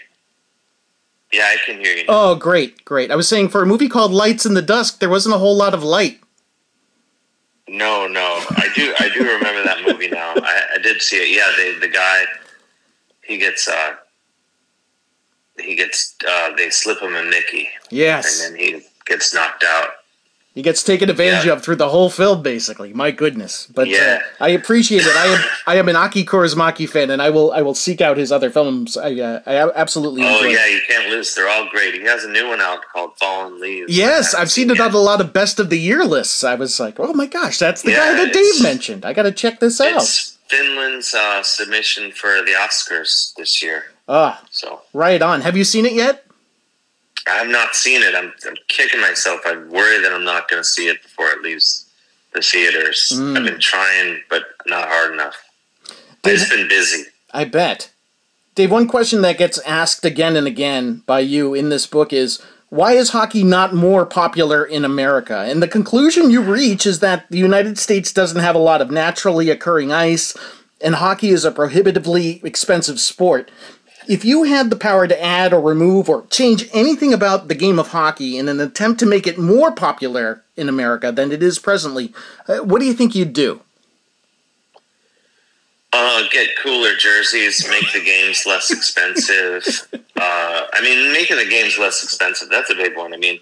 Yeah, 1.33 1.43
I 1.53 1.57
can 1.67 1.79
hear 1.85 1.95
you. 1.97 2.05
Now. 2.07 2.31
Oh, 2.31 2.35
great, 2.35 2.85
great. 2.87 3.11
I 3.11 3.17
was 3.17 3.29
saying 3.29 3.49
for 3.51 3.63
a 3.63 3.67
movie 3.67 3.89
called 3.89 4.13
Lights 4.13 4.47
in 4.47 4.55
the 4.55 4.63
Dusk, 4.63 5.01
there 5.01 5.11
wasn't 5.11 5.35
a 5.35 5.39
whole 5.39 5.55
lot 5.57 5.75
of 5.75 5.83
light. 5.83 6.21
No, 7.69 8.07
no, 8.07 8.23
I 8.51 8.69
do. 8.75 8.95
I 8.99 9.09
do 9.11 9.21
remember 9.25 9.63
that 9.65 9.83
movie 9.87 10.09
now. 10.09 10.33
I, 10.37 10.63
I 10.77 10.79
did 10.79 11.03
see 11.03 11.17
it. 11.17 11.37
Yeah, 11.37 11.53
the 11.57 11.79
the 11.81 11.93
guy, 11.93 12.25
he 13.23 13.37
gets 13.39 13.69
uh, 13.69 13.95
he 15.59 15.75
gets 15.75 16.15
uh, 16.27 16.55
they 16.57 16.71
slip 16.71 17.01
him 17.01 17.15
a 17.15 17.23
Mickey, 17.25 17.69
Yes. 17.91 18.45
and 18.47 18.55
then 18.55 18.61
he 18.65 18.83
gets 19.07 19.35
knocked 19.35 19.65
out. 19.65 19.91
He 20.59 20.63
gets 20.63 20.83
taken 20.83 21.09
advantage 21.09 21.47
Yeah. 21.47 21.53
of 21.53 21.63
through 21.63 21.77
the 21.77 21.89
whole 21.91 22.11
film, 22.11 22.43
basically. 22.43 22.93
My 22.93 23.13
goodness, 23.13 23.69
but 23.73 23.87
Yeah. 23.87 24.23
uh, 24.41 24.45
I 24.45 24.49
appreciate 24.49 25.07
it. 25.07 25.15
I 25.17 25.27
am 25.27 25.41
I 25.69 25.75
am 25.77 25.89
an 25.89 25.95
Aki 25.95 26.25
Kaurismäki 26.25 26.89
fan, 26.91 27.11
and 27.11 27.23
I 27.23 27.31
will 27.31 27.53
I 27.53 27.63
will 27.63 27.77
seek 27.77 28.01
out 28.01 28.17
his 28.17 28.33
other 28.33 28.51
films. 28.51 28.97
I 28.97 29.11
uh, 29.21 29.39
I 29.47 29.55
absolutely 29.77 30.23
Oh 30.25 30.43
yeah, 30.43 30.67
it. 30.67 30.73
you 30.75 30.81
can't 30.89 31.11
lose. 31.11 31.33
They're 31.37 31.49
all 31.49 31.69
great. 31.71 31.95
He 31.95 32.01
has 32.03 32.25
a 32.25 32.29
new 32.29 32.49
one 32.49 32.61
out 32.61 32.81
called 32.93 33.13
Fallen 33.21 33.61
Leaves. 33.61 33.97
Yes, 33.97 34.35
I 34.35 34.39
haven't 34.41 34.51
seen 34.51 34.69
it 34.71 34.81
on 34.81 34.93
a 34.93 34.99
lot 34.99 35.21
of 35.21 35.33
best 35.33 35.61
of 35.61 35.71
the 35.71 35.79
year 35.79 36.05
lists. 36.05 36.43
I 36.43 36.57
was 36.57 36.81
like, 36.81 36.99
oh 36.99 37.13
my 37.13 37.27
gosh, 37.27 37.57
that's 37.59 37.83
the 37.83 37.93
guy 37.93 38.15
that 38.15 38.33
Dave 38.33 38.61
mentioned. 38.61 39.05
I 39.05 39.13
got 39.13 39.23
to 39.31 39.33
check 39.33 39.61
this 39.61 39.81
out. 39.81 40.03
It's 40.03 40.39
Finland's 40.49 41.15
uh, 41.15 41.45
submission 41.45 42.11
for 42.11 42.43
the 42.43 42.55
Oscars 42.59 43.33
this 43.37 43.63
year. 43.63 43.85
Ah, 44.09 44.43
So 44.51 44.81
right 44.93 45.23
on. 45.23 45.43
Have 45.43 45.57
you 45.57 45.63
seen 45.63 45.87
it 45.87 45.93
yet? 45.93 46.25
I 47.29 47.35
have 47.35 47.49
not 47.49 47.75
seen 47.75 48.03
it. 48.03 48.15
I'm, 48.15 48.33
I'm 48.47 48.57
kicking 48.69 49.01
myself. 49.01 49.41
I 49.47 49.57
worry 49.57 50.01
that 50.03 50.13
I'm 50.13 50.25
not 50.25 50.49
going 50.49 50.63
to 50.63 50.69
see 50.69 50.89
it 50.89 51.03
before 51.03 51.29
it 51.29 51.43
leaves 51.43 51.89
the 52.35 52.41
theaters. 52.41 53.13
Mm. 53.15 53.39
I've 53.39 53.45
been 53.45 53.61
trying, 53.61 54.23
but 54.31 54.45
not 54.67 54.89
hard 54.89 55.13
enough. 55.13 55.37
I've 56.25 56.35
just 56.35 56.51
been 56.51 56.69
busy. 56.69 57.05
I 57.33 57.45
bet. 57.45 57.91
Dave, 58.55 58.71
one 58.71 58.89
question 58.89 59.23
that 59.23 59.39
gets 59.39 59.59
asked 59.61 60.05
again 60.05 60.37
and 60.37 60.47
again 60.47 61.03
by 61.07 61.21
you 61.21 61.55
in 61.55 61.69
this 61.69 61.87
book 61.87 62.13
is 62.13 62.43
why 62.71 62.93
is 62.93 63.11
hockey 63.11 63.45
not 63.45 63.73
more 63.73 64.05
popular 64.05 64.65
in 64.65 64.85
America? 64.85 65.39
And 65.39 65.63
the 65.63 65.69
conclusion 65.69 66.31
you 66.31 66.43
reach 66.43 66.87
is 66.87 67.01
that 67.01 67.27
the 67.31 67.39
United 67.39 67.79
States 67.79 68.13
doesn't 68.13 68.41
have 68.41 68.55
a 68.55 68.59
lot 68.59 68.83
of 68.83 68.91
naturally 68.91 69.49
occurring 69.49 69.91
ice, 69.91 70.37
and 70.83 70.97
hockey 70.97 71.31
is 71.31 71.45
a 71.45 71.51
prohibitively 71.51 72.41
expensive 72.45 73.01
sport. 73.01 73.51
If 74.09 74.25
you 74.25 74.45
had 74.45 74.71
the 74.71 74.77
power 74.77 75.07
to 75.07 75.23
add 75.23 75.53
or 75.53 75.61
remove 75.61 76.09
or 76.09 76.27
change 76.29 76.67
anything 76.73 77.13
about 77.13 77.49
the 77.49 77.55
game 77.55 77.79
of 77.79 77.89
hockey 77.89 78.39
in 78.39 78.49
an 78.49 78.59
attempt 78.59 79.01
to 79.01 79.07
make 79.07 79.27
it 79.27 79.39
more 79.39 79.71
popular 79.71 80.43
in 80.57 80.67
America 80.69 81.13
than 81.13 81.31
it 81.31 81.43
is 81.43 81.59
presently, 81.59 82.15
uh, 82.49 82.59
what 82.59 82.79
do 82.81 82.87
you 82.87 82.95
think 82.95 83.15
you'd 83.15 83.35
do? 83.35 83.61
Uh, 85.93 86.23
get 86.31 86.49
cooler 86.63 86.95
jerseys, 86.97 87.69
make 87.69 87.93
the 87.93 88.03
games 88.03 88.47
less 88.47 88.71
expensive. 88.71 89.65
uh, 89.93 90.67
I 90.73 90.81
mean, 90.83 91.13
making 91.13 91.37
the 91.37 91.47
games 91.47 91.79
less 91.79 92.03
expensive, 92.03 92.49
that's 92.49 92.71
a 92.71 92.75
big 92.75 92.97
one. 92.97 93.13
I 93.13 93.19
mean, 93.19 93.39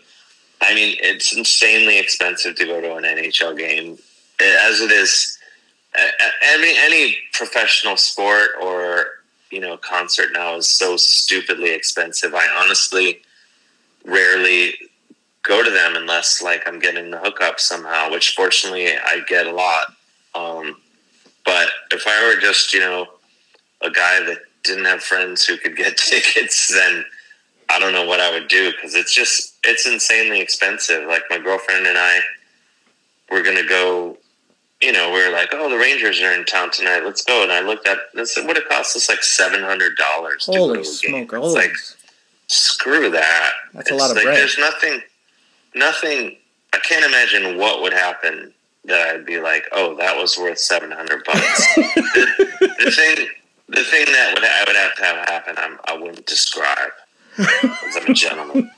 I 0.60 0.74
mean, 0.74 0.96
it's 1.00 1.32
insanely 1.36 1.98
expensive 1.98 2.56
to 2.56 2.64
go 2.64 2.80
to 2.80 2.96
an 2.96 3.04
NHL 3.04 3.56
game. 3.56 3.98
As 4.40 4.80
it 4.80 4.90
is, 4.90 5.38
any, 6.42 6.76
any 6.76 7.16
professional 7.32 7.96
sport 7.96 8.50
or, 8.60 9.06
you 9.50 9.60
know, 9.60 9.76
concert 9.76 10.30
now 10.32 10.56
is 10.56 10.68
so 10.68 10.96
stupidly 10.96 11.72
expensive. 11.72 12.34
I 12.34 12.46
honestly 12.60 13.20
rarely 14.04 14.74
go 15.42 15.62
to 15.62 15.70
them 15.70 15.94
unless, 15.96 16.42
like, 16.42 16.62
I'm 16.66 16.78
getting 16.78 17.10
the 17.10 17.18
hookup 17.18 17.60
somehow, 17.60 18.10
which 18.10 18.34
fortunately 18.34 18.88
I 18.88 19.20
get 19.28 19.46
a 19.46 19.52
lot. 19.52 19.92
Um, 20.34 20.76
but 21.44 21.68
if 21.92 22.06
I 22.06 22.28
were 22.28 22.40
just, 22.40 22.74
you 22.74 22.80
know, 22.80 23.06
a 23.82 23.90
guy 23.90 24.20
that 24.24 24.38
didn't 24.64 24.84
have 24.86 25.02
friends 25.02 25.44
who 25.44 25.56
could 25.56 25.76
get 25.76 25.96
tickets, 25.96 26.68
then 26.68 27.04
I 27.70 27.78
don't 27.78 27.92
know 27.92 28.06
what 28.06 28.20
I 28.20 28.30
would 28.30 28.48
do 28.48 28.72
because 28.72 28.94
it's 28.94 29.14
just, 29.14 29.56
it's 29.64 29.86
insanely 29.86 30.40
expensive. 30.40 31.06
Like 31.06 31.22
my 31.30 31.38
girlfriend 31.38 31.86
and 31.86 31.98
I 31.98 32.20
were 33.30 33.42
going 33.42 33.56
to 33.56 33.66
go, 33.68 34.18
you 34.82 34.92
know, 34.92 35.10
we 35.12 35.24
were 35.26 35.32
like, 35.32 35.48
oh, 35.52 35.70
the 35.70 35.76
Rangers 35.78 36.20
are 36.20 36.32
in 36.32 36.44
town 36.44 36.70
tonight. 36.70 37.02
Let's 37.04 37.24
go. 37.24 37.42
And 37.42 37.50
I 37.52 37.60
looked 37.60 37.88
at 37.88 37.98
this, 38.14 38.36
What 38.36 38.56
it 38.56 38.64
would 38.64 38.68
cost 38.68 38.96
us 38.96 39.08
like 39.08 39.20
$700 39.20 39.78
to 39.78 39.94
go 39.96 40.04
Holy 40.58 40.74
to 40.74 40.80
a 40.80 40.82
game. 40.82 40.84
smoke! 40.84 41.30
Holy. 41.34 41.54
like, 41.54 41.72
screw 42.48 43.10
that. 43.10 43.50
That's 43.74 43.90
a 43.90 43.94
lot 43.94 44.10
of 44.10 44.16
like, 44.16 44.24
bread. 44.26 44.36
There's 44.36 44.58
nothing, 44.58 45.00
nothing. 45.74 46.36
I 46.72 46.78
can't 46.78 47.04
imagine 47.04 47.58
what 47.58 47.82
would 47.82 47.92
happen 47.92 48.52
that 48.84 49.08
I'd 49.14 49.26
be 49.26 49.40
like, 49.40 49.64
oh, 49.72 49.96
that 49.96 50.16
was 50.16 50.38
worth 50.38 50.58
seven 50.58 50.90
hundred 50.90 51.24
bucks. 51.24 51.74
the, 51.76 52.74
the 52.78 52.90
thing, 52.90 53.26
the 53.68 53.82
thing 53.82 54.04
that 54.12 54.32
would 54.34 54.44
I 54.44 54.64
would 54.66 54.76
have 54.76 54.94
to 54.96 55.04
have 55.04 55.28
happen, 55.28 55.54
I'm, 55.58 55.78
I 55.88 55.96
wouldn't 56.00 56.26
describe. 56.26 56.90
'cause 57.36 57.96
I'm 57.96 58.06
a 58.10 58.14
gentleman. 58.14 58.70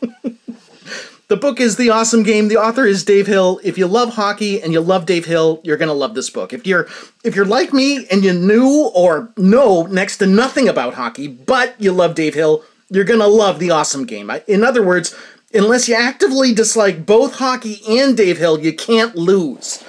The 1.28 1.36
book 1.36 1.60
is 1.60 1.76
The 1.76 1.90
Awesome 1.90 2.22
Game. 2.22 2.48
The 2.48 2.56
author 2.56 2.86
is 2.86 3.04
Dave 3.04 3.26
Hill. 3.26 3.60
If 3.62 3.76
you 3.76 3.86
love 3.86 4.14
hockey 4.14 4.62
and 4.62 4.72
you 4.72 4.80
love 4.80 5.04
Dave 5.04 5.26
Hill, 5.26 5.60
you're 5.62 5.76
going 5.76 5.90
to 5.90 5.94
love 5.94 6.14
this 6.14 6.30
book. 6.30 6.54
If 6.54 6.66
you're 6.66 6.88
if 7.22 7.36
you're 7.36 7.44
like 7.44 7.70
me 7.70 8.06
and 8.10 8.24
you 8.24 8.32
knew 8.32 8.90
or 8.94 9.30
know 9.36 9.82
next 9.82 10.16
to 10.18 10.26
nothing 10.26 10.70
about 10.70 10.94
hockey, 10.94 11.28
but 11.28 11.74
you 11.78 11.92
love 11.92 12.14
Dave 12.14 12.32
Hill, 12.32 12.64
you're 12.88 13.04
going 13.04 13.20
to 13.20 13.26
love 13.26 13.58
The 13.58 13.70
Awesome 13.70 14.06
Game. 14.06 14.30
In 14.46 14.64
other 14.64 14.82
words, 14.82 15.14
unless 15.52 15.86
you 15.86 15.94
actively 15.94 16.54
dislike 16.54 17.04
both 17.04 17.34
hockey 17.34 17.82
and 17.86 18.16
Dave 18.16 18.38
Hill, 18.38 18.58
you 18.60 18.72
can't 18.72 19.14
lose. 19.14 19.84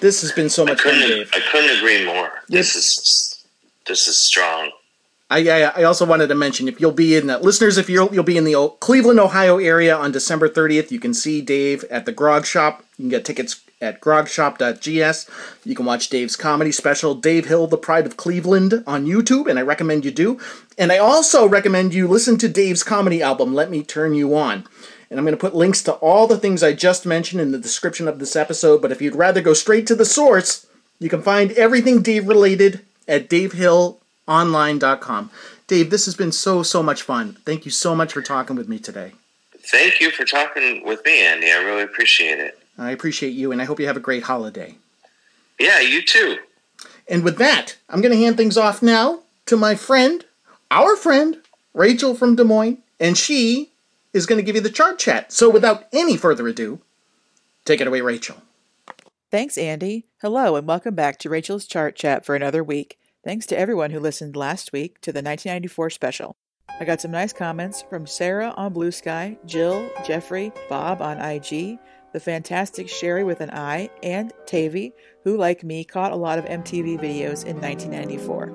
This 0.00 0.20
has 0.22 0.32
been 0.32 0.50
so 0.50 0.64
I 0.64 0.70
much 0.70 0.80
fun, 0.80 0.98
Dave. 0.98 1.30
I 1.32 1.40
couldn't 1.52 1.78
agree 1.78 2.04
more. 2.04 2.32
Yes. 2.48 2.74
This 2.74 2.74
is 2.74 3.44
this 3.86 4.08
is 4.08 4.18
strong. 4.18 4.72
I, 5.32 5.38
I, 5.48 5.80
I 5.80 5.82
also 5.84 6.04
wanted 6.04 6.26
to 6.26 6.34
mention 6.34 6.68
if 6.68 6.78
you'll 6.78 6.92
be 6.92 7.16
in 7.16 7.30
uh, 7.30 7.38
listeners 7.38 7.78
if 7.78 7.88
you'll 7.88 8.12
you'll 8.12 8.22
be 8.22 8.36
in 8.36 8.44
the 8.44 8.76
Cleveland, 8.80 9.18
Ohio 9.18 9.58
area 9.58 9.96
on 9.96 10.12
December 10.12 10.46
30th, 10.46 10.90
you 10.90 11.00
can 11.00 11.14
see 11.14 11.40
Dave 11.40 11.84
at 11.84 12.04
the 12.04 12.12
Grog 12.12 12.44
Shop. 12.44 12.84
You 12.98 13.04
can 13.04 13.08
get 13.08 13.24
tickets 13.24 13.62
at 13.80 14.00
grogshop.gs. 14.00 15.30
You 15.64 15.74
can 15.74 15.86
watch 15.86 16.08
Dave's 16.08 16.36
comedy 16.36 16.70
special, 16.70 17.14
Dave 17.14 17.46
Hill, 17.46 17.66
The 17.66 17.78
Pride 17.78 18.06
of 18.06 18.16
Cleveland, 18.16 18.84
on 18.86 19.06
YouTube, 19.06 19.48
and 19.48 19.58
I 19.58 19.62
recommend 19.62 20.04
you 20.04 20.12
do. 20.12 20.38
And 20.78 20.92
I 20.92 20.98
also 20.98 21.48
recommend 21.48 21.92
you 21.92 22.06
listen 22.06 22.38
to 22.38 22.48
Dave's 22.48 22.84
comedy 22.84 23.22
album, 23.22 23.54
Let 23.54 23.70
Me 23.70 23.82
Turn 23.82 24.14
You 24.14 24.36
On. 24.36 24.64
And 25.10 25.18
I'm 25.18 25.24
going 25.24 25.36
to 25.36 25.40
put 25.40 25.54
links 25.54 25.82
to 25.84 25.94
all 25.94 26.26
the 26.26 26.38
things 26.38 26.62
I 26.62 26.74
just 26.74 27.04
mentioned 27.04 27.40
in 27.40 27.52
the 27.52 27.58
description 27.58 28.06
of 28.06 28.18
this 28.18 28.36
episode. 28.36 28.80
But 28.80 28.92
if 28.92 29.02
you'd 29.02 29.16
rather 29.16 29.40
go 29.40 29.52
straight 29.52 29.86
to 29.88 29.94
the 29.94 30.04
source, 30.04 30.66
you 31.00 31.08
can 31.08 31.22
find 31.22 31.52
everything 31.52 32.02
Dave 32.02 32.28
related 32.28 32.84
at 33.08 33.28
davehillonline.com. 34.28 35.30
Dave, 35.66 35.90
this 35.90 36.04
has 36.04 36.14
been 36.14 36.32
so, 36.32 36.62
so 36.62 36.82
much 36.82 37.02
fun. 37.02 37.36
Thank 37.44 37.64
you 37.64 37.70
so 37.70 37.94
much 37.94 38.12
for 38.12 38.22
talking 38.22 38.56
with 38.56 38.68
me 38.68 38.78
today. 38.78 39.12
Thank 39.58 40.00
you 40.00 40.10
for 40.10 40.24
talking 40.24 40.84
with 40.84 41.04
me, 41.04 41.24
Andy. 41.24 41.50
I 41.50 41.62
really 41.62 41.82
appreciate 41.82 42.38
it. 42.38 42.58
I 42.78 42.90
appreciate 42.90 43.30
you, 43.30 43.52
and 43.52 43.60
I 43.60 43.64
hope 43.64 43.78
you 43.78 43.86
have 43.86 43.96
a 43.96 44.00
great 44.00 44.24
holiday. 44.24 44.76
Yeah, 45.58 45.80
you 45.80 46.02
too. 46.02 46.38
And 47.08 47.22
with 47.22 47.38
that, 47.38 47.76
I'm 47.88 48.00
going 48.00 48.12
to 48.12 48.18
hand 48.18 48.36
things 48.36 48.56
off 48.56 48.82
now 48.82 49.20
to 49.46 49.56
my 49.56 49.74
friend, 49.74 50.24
our 50.70 50.96
friend, 50.96 51.38
Rachel 51.74 52.14
from 52.14 52.36
Des 52.36 52.44
Moines, 52.44 52.78
and 52.98 53.16
she 53.16 53.70
is 54.12 54.26
going 54.26 54.38
to 54.38 54.42
give 54.42 54.56
you 54.56 54.62
the 54.62 54.70
chart 54.70 54.98
chat. 54.98 55.32
So 55.32 55.48
without 55.48 55.86
any 55.92 56.16
further 56.16 56.48
ado, 56.48 56.80
take 57.64 57.80
it 57.80 57.86
away, 57.86 58.00
Rachel. 58.00 58.36
Thanks, 59.30 59.56
Andy. 59.56 60.04
Hello, 60.20 60.56
and 60.56 60.66
welcome 60.66 60.94
back 60.94 61.18
to 61.20 61.30
Rachel's 61.30 61.66
Chart 61.66 61.94
Chat 61.96 62.24
for 62.24 62.34
another 62.34 62.62
week. 62.62 62.98
Thanks 63.24 63.46
to 63.46 63.58
everyone 63.58 63.92
who 63.92 64.00
listened 64.00 64.34
last 64.34 64.72
week 64.72 65.00
to 65.02 65.12
the 65.12 65.18
1994 65.18 65.90
special. 65.90 66.34
I 66.80 66.84
got 66.84 67.00
some 67.00 67.12
nice 67.12 67.32
comments 67.32 67.80
from 67.88 68.04
Sarah 68.04 68.52
on 68.56 68.74
Bluesky, 68.74 69.38
Jill, 69.46 69.88
Jeffrey, 70.04 70.50
Bob 70.68 71.00
on 71.00 71.20
IG, 71.20 71.78
the 72.12 72.18
fantastic 72.18 72.88
Sherry 72.88 73.22
with 73.22 73.40
an 73.40 73.50
I, 73.50 73.90
and 74.02 74.32
Tavy, 74.44 74.92
who, 75.22 75.36
like 75.36 75.62
me, 75.62 75.84
caught 75.84 76.10
a 76.10 76.16
lot 76.16 76.40
of 76.40 76.46
MTV 76.46 76.98
videos 76.98 77.46
in 77.46 77.60
1994. 77.60 78.52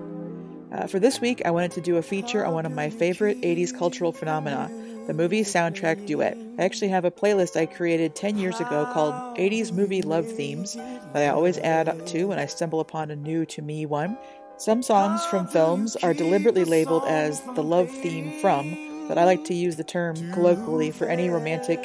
Uh, 0.70 0.86
for 0.86 1.00
this 1.00 1.22
week, 1.22 1.44
I 1.46 1.52
wanted 1.52 1.72
to 1.72 1.82
do 1.82 1.96
a 1.96 2.02
feature 2.02 2.46
on 2.46 2.54
one 2.54 2.66
of 2.66 2.74
my 2.74 2.90
favorite 2.90 3.40
80s 3.40 3.74
cultural 3.74 4.12
phenomena, 4.12 4.70
the 5.08 5.14
movie 5.14 5.44
soundtrack 5.44 6.06
duet. 6.06 6.38
I 6.60 6.64
actually 6.64 6.90
have 6.90 7.06
a 7.06 7.12
playlist 7.12 7.56
I 7.56 7.68
created 7.68 8.16
10 8.16 8.38
years 8.38 8.60
ago 8.60 8.86
called 8.92 9.14
80s 9.38 9.72
Movie 9.72 10.02
Love 10.02 10.30
Themes 10.30 10.76
that 10.76 11.24
I 11.24 11.28
always 11.28 11.58
add 11.60 11.88
up 11.88 12.06
to 12.08 12.26
when 12.26 12.40
I 12.40 12.48
stumble 12.48 12.82
upon 12.82 13.12
a 13.12 13.16
new 13.16 13.46
to 13.46 13.62
me 13.62 13.86
one. 13.86 14.18
Some 14.60 14.82
songs 14.82 15.24
from 15.26 15.46
films 15.46 15.96
are 15.98 16.16
deliberately 16.16 16.64
labeled 16.64 17.04
as 17.06 17.42
the 17.54 17.62
love 17.62 17.92
theme 17.92 18.40
from, 18.42 19.06
but 19.08 19.16
I 19.16 19.24
like 19.24 19.44
to 19.46 19.54
use 19.54 19.76
the 19.76 19.84
term 19.84 20.16
colloquially 20.34 20.90
for 20.90 21.06
any 21.06 21.30
romantic 21.30 21.84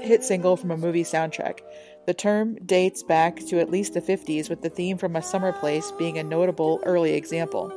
hit 0.00 0.24
single 0.24 0.56
from 0.56 0.70
a 0.70 0.76
movie 0.78 1.04
soundtrack. 1.04 1.58
The 2.06 2.14
term 2.14 2.54
dates 2.64 3.02
back 3.02 3.40
to 3.48 3.60
at 3.60 3.70
least 3.70 3.92
the 3.92 4.00
50s, 4.00 4.48
with 4.48 4.62
the 4.62 4.70
theme 4.70 4.96
from 4.96 5.16
A 5.16 5.22
Summer 5.22 5.52
Place 5.52 5.92
being 5.98 6.16
a 6.16 6.22
notable 6.22 6.80
early 6.84 7.12
example. 7.12 7.70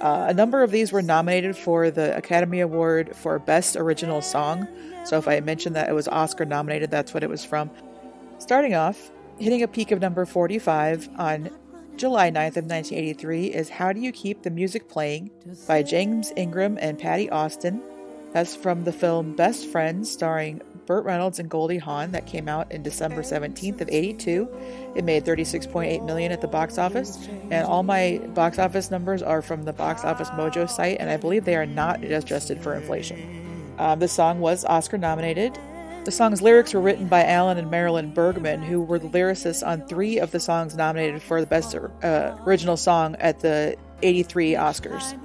Uh, 0.00 0.26
a 0.28 0.34
number 0.34 0.62
of 0.62 0.70
these 0.70 0.92
were 0.92 1.02
nominated 1.02 1.56
for 1.56 1.90
the 1.90 2.16
Academy 2.16 2.60
Award 2.60 3.16
for 3.16 3.40
Best 3.40 3.74
Original 3.74 4.22
Song, 4.22 4.68
so 5.04 5.18
if 5.18 5.26
I 5.26 5.40
mentioned 5.40 5.74
that 5.74 5.88
it 5.88 5.94
was 5.94 6.06
Oscar 6.06 6.44
nominated, 6.44 6.92
that's 6.92 7.12
what 7.12 7.24
it 7.24 7.28
was 7.28 7.44
from. 7.44 7.72
Starting 8.38 8.74
off, 8.74 9.10
hitting 9.40 9.64
a 9.64 9.68
peak 9.68 9.90
of 9.90 10.00
number 10.00 10.24
45 10.24 11.08
on 11.18 11.50
July 11.96 12.28
9th 12.28 12.56
of 12.56 12.66
1983 12.66 13.46
is 13.54 13.68
How 13.68 13.92
Do 13.92 14.00
You 14.00 14.10
Keep 14.10 14.42
the 14.42 14.50
Music 14.50 14.88
Playing 14.88 15.30
by 15.68 15.84
James 15.84 16.32
Ingram 16.36 16.76
and 16.80 16.98
Patti 16.98 17.30
Austin. 17.30 17.80
That's 18.32 18.56
from 18.56 18.82
the 18.82 18.92
film 18.92 19.36
Best 19.36 19.68
Friends, 19.68 20.10
starring 20.10 20.60
Burt 20.86 21.04
Reynolds 21.04 21.38
and 21.38 21.48
Goldie 21.48 21.78
Hawn, 21.78 22.10
that 22.10 22.26
came 22.26 22.48
out 22.48 22.72
in 22.72 22.82
December 22.82 23.22
17th 23.22 23.80
of 23.80 23.88
82. 23.88 24.48
It 24.96 25.04
made 25.04 25.24
36.8 25.24 26.04
million 26.04 26.32
at 26.32 26.40
the 26.40 26.48
box 26.48 26.78
office, 26.78 27.28
and 27.52 27.64
all 27.64 27.84
my 27.84 28.18
box 28.34 28.58
office 28.58 28.90
numbers 28.90 29.22
are 29.22 29.40
from 29.40 29.62
the 29.62 29.72
Box 29.72 30.04
Office 30.04 30.30
Mojo 30.30 30.68
site, 30.68 30.96
and 30.98 31.08
I 31.08 31.16
believe 31.16 31.44
they 31.44 31.56
are 31.56 31.64
not 31.64 32.02
adjusted 32.02 32.60
for 32.60 32.74
inflation. 32.74 33.76
Um, 33.78 34.00
the 34.00 34.08
song 34.08 34.40
was 34.40 34.64
Oscar 34.64 34.98
nominated. 34.98 35.56
The 36.04 36.10
song's 36.10 36.42
lyrics 36.42 36.74
were 36.74 36.82
written 36.82 37.08
by 37.08 37.24
Alan 37.24 37.56
and 37.56 37.70
Marilyn 37.70 38.12
Bergman, 38.12 38.62
who 38.62 38.82
were 38.82 38.98
the 38.98 39.08
lyricists 39.08 39.66
on 39.66 39.86
three 39.86 40.18
of 40.18 40.32
the 40.32 40.40
songs 40.40 40.76
nominated 40.76 41.22
for 41.22 41.40
the 41.40 41.46
Best 41.46 41.74
uh, 41.74 42.36
Original 42.46 42.76
Song 42.76 43.16
at 43.20 43.40
the 43.40 43.74
83 44.02 44.52
Oscars. 44.52 45.18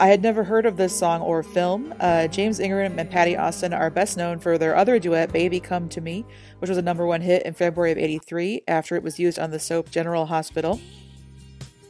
I 0.00 0.06
had 0.06 0.22
never 0.22 0.44
heard 0.44 0.64
of 0.64 0.78
this 0.78 0.98
song 0.98 1.20
or 1.20 1.42
film. 1.42 1.92
Uh, 2.00 2.26
James 2.28 2.58
Ingram 2.58 2.98
and 2.98 3.10
Patti 3.10 3.36
Austin 3.36 3.74
are 3.74 3.90
best 3.90 4.16
known 4.16 4.38
for 4.38 4.56
their 4.56 4.76
other 4.76 4.98
duet, 4.98 5.30
Baby 5.30 5.60
Come 5.60 5.90
to 5.90 6.00
Me, 6.00 6.24
which 6.60 6.70
was 6.70 6.78
a 6.78 6.82
number 6.82 7.04
one 7.04 7.20
hit 7.20 7.42
in 7.42 7.52
February 7.52 7.92
of 7.92 7.98
83 7.98 8.62
after 8.66 8.96
it 8.96 9.02
was 9.02 9.18
used 9.18 9.38
on 9.38 9.50
the 9.50 9.58
soap 9.58 9.90
General 9.90 10.24
Hospital. 10.24 10.80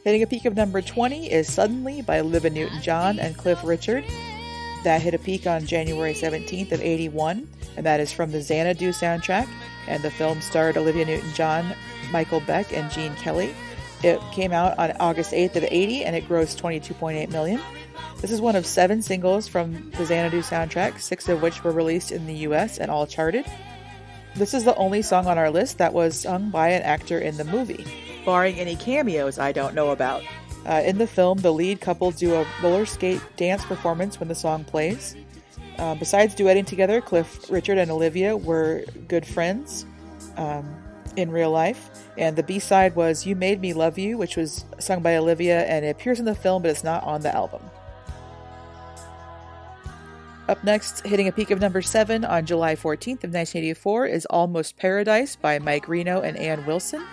Hitting 0.03 0.23
a 0.23 0.27
peak 0.27 0.43
of 0.43 0.57
number 0.57 0.81
20 0.81 1.31
is 1.31 1.49
Suddenly 1.49 2.01
by 2.01 2.19
Olivia 2.19 2.49
Newton 2.49 2.81
John 2.81 3.17
and 3.17 3.37
Cliff 3.37 3.59
Richard. 3.63 4.03
That 4.83 5.01
hit 5.01 5.13
a 5.13 5.19
peak 5.19 5.47
on 5.47 5.65
January 5.65 6.13
17th 6.13 6.71
of 6.73 6.81
81, 6.81 7.47
and 7.79 7.85
that 7.85 8.01
is 8.01 8.11
from 8.11 8.29
the 8.29 8.41
Xanadu 8.41 8.89
soundtrack, 8.89 9.47
and 9.87 10.03
the 10.03 10.11
film 10.11 10.41
starred 10.41 10.75
Olivia 10.75 11.05
Newton 11.05 11.31
John, 11.33 11.73
Michael 12.11 12.41
Beck, 12.41 12.73
and 12.73 12.91
Gene 12.91 13.15
Kelly. 13.15 13.55
It 14.03 14.19
came 14.33 14.51
out 14.51 14.77
on 14.77 14.91
August 14.99 15.31
8th 15.31 15.55
of 15.55 15.63
80 15.63 16.03
and 16.03 16.13
it 16.13 16.27
grossed 16.27 16.59
22.8 16.61 17.31
million. 17.31 17.61
This 18.19 18.31
is 18.31 18.41
one 18.41 18.57
of 18.57 18.65
seven 18.65 19.01
singles 19.01 19.47
from 19.47 19.91
the 19.91 20.05
Xanadu 20.05 20.41
soundtrack, 20.41 20.99
six 20.99 21.29
of 21.29 21.41
which 21.41 21.63
were 21.63 21.71
released 21.71 22.11
in 22.11 22.27
the 22.27 22.33
US 22.49 22.79
and 22.79 22.91
all 22.91 23.07
charted. 23.07 23.45
This 24.35 24.53
is 24.53 24.65
the 24.65 24.75
only 24.75 25.01
song 25.01 25.25
on 25.25 25.37
our 25.37 25.49
list 25.49 25.77
that 25.77 25.93
was 25.93 26.19
sung 26.19 26.49
by 26.49 26.71
an 26.71 26.81
actor 26.81 27.17
in 27.17 27.37
the 27.37 27.45
movie, 27.45 27.85
barring 28.25 28.59
any 28.59 28.75
cameos 28.75 29.39
I 29.39 29.53
don't 29.53 29.73
know 29.73 29.91
about. 29.91 30.21
Uh, 30.65 30.83
in 30.85 30.97
the 30.97 31.07
film, 31.07 31.37
the 31.37 31.53
lead 31.53 31.79
couple 31.79 32.11
do 32.11 32.35
a 32.35 32.45
roller 32.61 32.85
skate 32.85 33.21
dance 33.37 33.63
performance 33.63 34.19
when 34.19 34.27
the 34.27 34.35
song 34.35 34.65
plays. 34.65 35.15
Uh, 35.79 35.95
besides 35.95 36.35
duetting 36.35 36.65
together, 36.65 36.99
Cliff, 36.99 37.49
Richard, 37.49 37.77
and 37.77 37.89
Olivia 37.89 38.35
were 38.35 38.83
good 39.07 39.25
friends 39.25 39.85
um, 40.35 40.75
in 41.15 41.31
real 41.31 41.51
life. 41.51 41.89
And 42.17 42.35
the 42.35 42.43
B 42.43 42.59
side 42.59 42.97
was 42.97 43.25
You 43.25 43.33
Made 43.33 43.61
Me 43.61 43.71
Love 43.71 43.97
You, 43.97 44.17
which 44.17 44.35
was 44.35 44.65
sung 44.79 45.01
by 45.01 45.15
Olivia, 45.15 45.65
and 45.65 45.85
it 45.85 45.89
appears 45.89 46.19
in 46.19 46.25
the 46.25 46.35
film, 46.35 46.63
but 46.63 46.71
it's 46.71 46.83
not 46.83 47.03
on 47.05 47.21
the 47.21 47.33
album. 47.33 47.61
Up 50.49 50.61
next, 50.65 51.05
hitting 51.05 51.29
a 51.29 51.31
peak 51.31 51.49
of 51.49 51.61
number 51.61 51.81
7 51.81 52.25
on 52.25 52.45
July 52.45 52.75
14th 52.75 53.23
of 53.23 53.31
1984 53.31 54.07
is 54.07 54.25
Almost 54.25 54.75
Paradise 54.75 55.37
by 55.37 55.59
Mike 55.59 55.87
Reno 55.87 56.21
and 56.21 56.35
Ann 56.35 56.65
Wilson. 56.65 57.05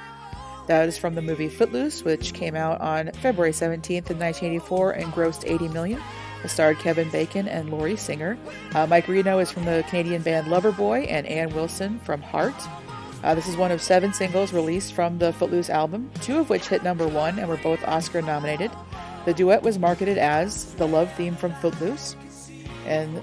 That 0.66 0.88
is 0.88 0.98
from 0.98 1.14
the 1.14 1.22
movie 1.22 1.48
Footloose, 1.48 2.02
which 2.02 2.35
came 2.35 2.57
out 2.57 2.81
on 2.81 3.12
February 3.22 3.52
17th 3.52 4.11
of 4.11 4.18
1984 4.18 4.92
and 4.92 5.12
grossed 5.12 5.44
80 5.48 5.68
million. 5.68 6.02
It 6.44 6.49
starred 6.49 6.79
Kevin 6.79 7.11
Bacon 7.11 7.49
and 7.49 7.70
Lori 7.70 7.96
Singer. 7.96 8.38
Uh, 8.75 8.87
Mike 8.87 9.09
Reno 9.09 9.38
is 9.38 9.51
from 9.51 9.64
the 9.64 9.85
Canadian 9.88 10.22
band 10.22 10.46
Loverboy 10.46 11.11
and 11.11 11.27
Ann 11.27 11.55
Wilson 11.55 11.99
from 12.01 12.22
Heart. 12.22 12.55
Uh, 13.22 13.35
this 13.35 13.49
is 13.49 13.57
one 13.57 13.72
of 13.72 13.83
seven 13.83 14.12
singles 14.12 14.53
released 14.53 14.92
from 14.92 15.18
the 15.18 15.33
Footloose 15.33 15.70
album, 15.70 16.11
two 16.20 16.38
of 16.38 16.49
which 16.49 16.68
hit 16.68 16.85
number 16.85 17.09
one 17.09 17.38
and 17.38 17.49
were 17.49 17.57
both 17.57 17.83
Oscar 17.88 18.22
nominated. 18.22 18.70
The 19.25 19.35
duet 19.35 19.62
was 19.62 19.79
marketed 19.79 20.18
as 20.18 20.72
the 20.75 20.87
love 20.87 21.12
theme 21.14 21.35
from 21.35 21.53
Footloose. 21.55 22.14
And 22.85 23.20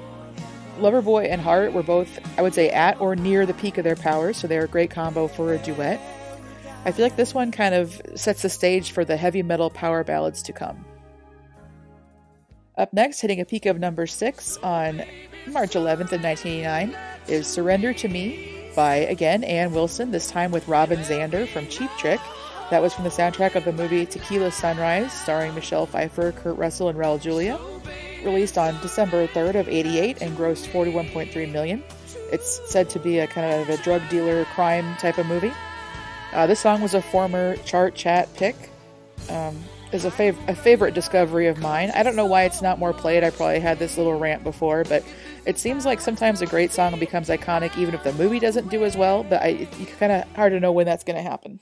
Loverboy 0.79 1.29
and 1.29 1.39
Heart 1.39 1.73
were 1.73 1.83
both, 1.83 2.19
I 2.37 2.41
would 2.41 2.53
say, 2.53 2.69
at 2.69 2.99
or 2.99 3.15
near 3.15 3.45
the 3.45 3.53
peak 3.53 3.77
of 3.77 3.83
their 3.83 3.95
powers, 3.95 4.37
so 4.37 4.47
they're 4.47 4.65
a 4.65 4.67
great 4.67 4.89
combo 4.89 5.27
for 5.27 5.53
a 5.53 5.57
duet. 5.59 6.01
I 6.83 6.91
feel 6.91 7.05
like 7.05 7.15
this 7.15 7.33
one 7.33 7.51
kind 7.51 7.73
of 7.73 8.01
sets 8.15 8.41
the 8.41 8.49
stage 8.49 8.91
for 8.91 9.05
the 9.05 9.15
heavy 9.15 9.43
metal 9.43 9.69
power 9.69 10.03
ballads 10.03 10.41
to 10.43 10.53
come. 10.53 10.83
Up 12.75 12.91
next, 12.91 13.21
hitting 13.21 13.39
a 13.39 13.45
peak 13.45 13.67
of 13.67 13.79
number 13.79 14.07
6 14.07 14.57
on 14.57 15.03
March 15.47 15.71
11th 15.71 16.11
of 16.11 16.23
1989, 16.23 16.95
is 17.27 17.45
Surrender 17.45 17.93
to 17.93 18.07
Me 18.07 18.71
by, 18.75 18.95
again, 18.95 19.43
Ann 19.43 19.73
Wilson, 19.73 20.09
this 20.09 20.27
time 20.27 20.51
with 20.51 20.67
Robin 20.67 20.99
Zander 20.99 21.47
from 21.47 21.67
Cheap 21.67 21.91
Trick. 21.99 22.19
That 22.71 22.81
was 22.81 22.93
from 22.93 23.03
the 23.03 23.11
soundtrack 23.11 23.53
of 23.53 23.65
the 23.65 23.71
movie 23.71 24.07
Tequila 24.07 24.51
Sunrise, 24.51 25.13
starring 25.13 25.53
Michelle 25.53 25.85
Pfeiffer, 25.85 26.31
Kurt 26.31 26.57
Russell, 26.57 26.89
and 26.89 26.97
Raul 26.97 27.21
Julia 27.21 27.59
released 28.23 28.57
on 28.57 28.79
December 28.81 29.27
3rd 29.27 29.59
of 29.59 29.69
88 29.69 30.21
and 30.21 30.35
grossed 30.35 30.67
41.3 30.67 31.51
million. 31.51 31.83
It's 32.31 32.61
said 32.71 32.89
to 32.91 32.99
be 32.99 33.19
a 33.19 33.27
kind 33.27 33.61
of 33.61 33.69
a 33.69 33.77
drug 33.83 34.01
dealer 34.09 34.45
crime 34.45 34.95
type 34.95 35.17
of 35.17 35.27
movie. 35.27 35.53
Uh, 36.31 36.47
this 36.47 36.59
song 36.59 36.81
was 36.81 36.95
a 36.95 37.01
former 37.01 37.55
chart 37.57 37.93
chat 37.93 38.33
pick. 38.33 38.55
Um, 39.29 39.63
is 39.93 40.05
a, 40.05 40.11
fav- 40.11 40.49
a 40.49 40.55
favorite 40.55 40.93
discovery 40.93 41.47
of 41.47 41.59
mine. 41.59 41.91
I 41.95 42.03
don't 42.03 42.15
know 42.15 42.25
why 42.25 42.43
it's 42.43 42.61
not 42.61 42.79
more 42.79 42.93
played. 42.93 43.23
I 43.23 43.29
probably 43.29 43.59
had 43.59 43.79
this 43.79 43.97
little 43.97 44.17
rant 44.17 44.43
before, 44.43 44.83
but 44.83 45.03
it 45.45 45.57
seems 45.57 45.85
like 45.85 46.01
sometimes 46.01 46.41
a 46.41 46.45
great 46.45 46.71
song 46.71 46.97
becomes 46.99 47.29
iconic 47.29 47.77
even 47.77 47.93
if 47.93 48.03
the 48.03 48.13
movie 48.13 48.39
doesn't 48.39 48.69
do 48.69 48.83
as 48.83 48.97
well. 48.97 49.23
But 49.23 49.41
I, 49.41 49.67
it's 49.71 49.95
kind 49.95 50.11
of 50.11 50.27
hard 50.35 50.53
to 50.53 50.59
know 50.59 50.71
when 50.71 50.85
that's 50.85 51.03
going 51.03 51.17
to 51.17 51.29
happen 51.29 51.59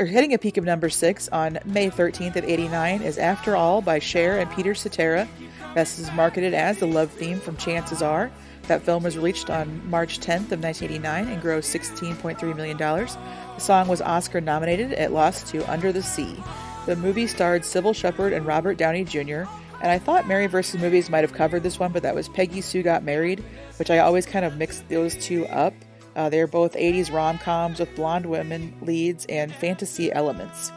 or 0.00 0.06
hitting 0.06 0.32
a 0.32 0.38
peak 0.38 0.56
of 0.56 0.64
number 0.64 0.88
six 0.88 1.28
on 1.30 1.58
May 1.64 1.90
13th 1.90 2.36
of 2.36 2.44
89 2.44 3.02
is 3.02 3.18
After 3.18 3.56
All 3.56 3.80
by 3.82 3.98
Cher 3.98 4.38
and 4.38 4.50
Peter 4.52 4.74
Cetera. 4.74 5.28
This 5.74 5.98
is 5.98 6.12
marketed 6.12 6.54
as 6.54 6.78
the 6.78 6.86
love 6.86 7.10
theme 7.10 7.40
from 7.40 7.56
Chances 7.56 8.02
Are. 8.02 8.30
That 8.68 8.82
film 8.82 9.02
was 9.02 9.16
released 9.16 9.50
on 9.50 9.88
March 9.88 10.20
10th 10.20 10.52
of 10.52 10.60
1989 10.60 11.28
and 11.28 11.42
grossed 11.42 11.76
$16.3 11.76 12.56
million. 12.56 12.76
The 12.76 13.58
song 13.58 13.88
was 13.88 14.00
Oscar 14.02 14.40
nominated. 14.40 14.92
It 14.92 15.10
lost 15.10 15.46
to 15.48 15.68
Under 15.70 15.90
the 15.90 16.02
Sea. 16.02 16.36
The 16.88 16.96
movie 16.96 17.26
starred 17.26 17.64
Cybill 17.64 17.94
Shepherd 17.94 18.32
and 18.32 18.46
Robert 18.46 18.78
Downey 18.78 19.04
Jr., 19.04 19.42
and 19.82 19.90
I 19.90 19.98
thought 19.98 20.26
Mary 20.26 20.46
vs. 20.46 20.80
Movies 20.80 21.10
might 21.10 21.20
have 21.20 21.34
covered 21.34 21.62
this 21.62 21.78
one, 21.78 21.92
but 21.92 22.02
that 22.02 22.14
was 22.14 22.30
Peggy 22.30 22.62
Sue 22.62 22.82
Got 22.82 23.02
Married, 23.02 23.44
which 23.76 23.90
I 23.90 23.98
always 23.98 24.24
kind 24.24 24.42
of 24.42 24.56
mixed 24.56 24.88
those 24.88 25.14
two 25.16 25.44
up. 25.48 25.74
Uh, 26.16 26.30
they're 26.30 26.46
both 26.46 26.72
80s 26.72 27.12
rom 27.12 27.36
coms 27.36 27.78
with 27.78 27.94
blonde 27.94 28.24
women 28.24 28.74
leads 28.80 29.26
and 29.26 29.52
fantasy 29.52 30.10
elements. 30.10 30.72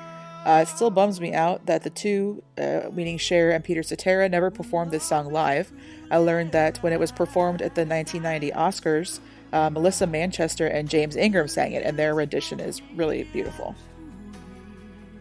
Uh, 0.45 0.60
it 0.63 0.67
still 0.67 0.89
bums 0.89 1.21
me 1.21 1.34
out 1.34 1.65
that 1.67 1.84
the 1.84 1.89
two, 1.89 2.43
uh, 2.58 2.89
meaning 2.91 3.17
Cher 3.17 3.52
and 3.52 3.63
Peter 3.63 3.82
Cetera, 3.82 4.28
never 4.28 4.52
performed 4.52 4.91
this 4.91 5.06
song 5.06 5.32
live. 5.32 5.71
I 6.12 6.17
learned 6.17 6.52
that 6.52 6.84
when 6.84 6.91
it 6.91 7.00
was 7.00 7.13
performed 7.13 7.62
at 7.62 7.76
the 7.76 7.86
1990 7.86 8.52
Oscars, 8.52 9.21
uh, 9.54 9.69
Melissa 9.69 10.08
Manchester 10.08 10.67
and 10.67 10.89
James 10.89 11.15
Ingram 11.15 11.47
sang 11.47 11.71
it, 11.71 11.84
and 11.86 11.97
their 11.97 12.13
rendition 12.13 12.60
is 12.60 12.82
really 12.97 13.24
beautiful. 13.24 13.78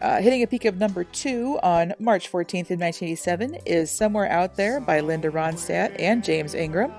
Uh, 0.01 0.19
hitting 0.19 0.41
a 0.41 0.47
peak 0.47 0.65
of 0.65 0.77
number 0.77 1.03
two 1.03 1.59
on 1.61 1.93
March 1.99 2.31
14th 2.31 2.71
in 2.71 2.79
1987 2.79 3.53
is 3.67 3.91
Somewhere 3.91 4.27
Out 4.31 4.55
There 4.55 4.79
by 4.79 4.99
Linda 4.99 5.29
Ronstadt 5.29 5.95
and 5.99 6.23
James 6.23 6.55
Ingram. 6.55 6.91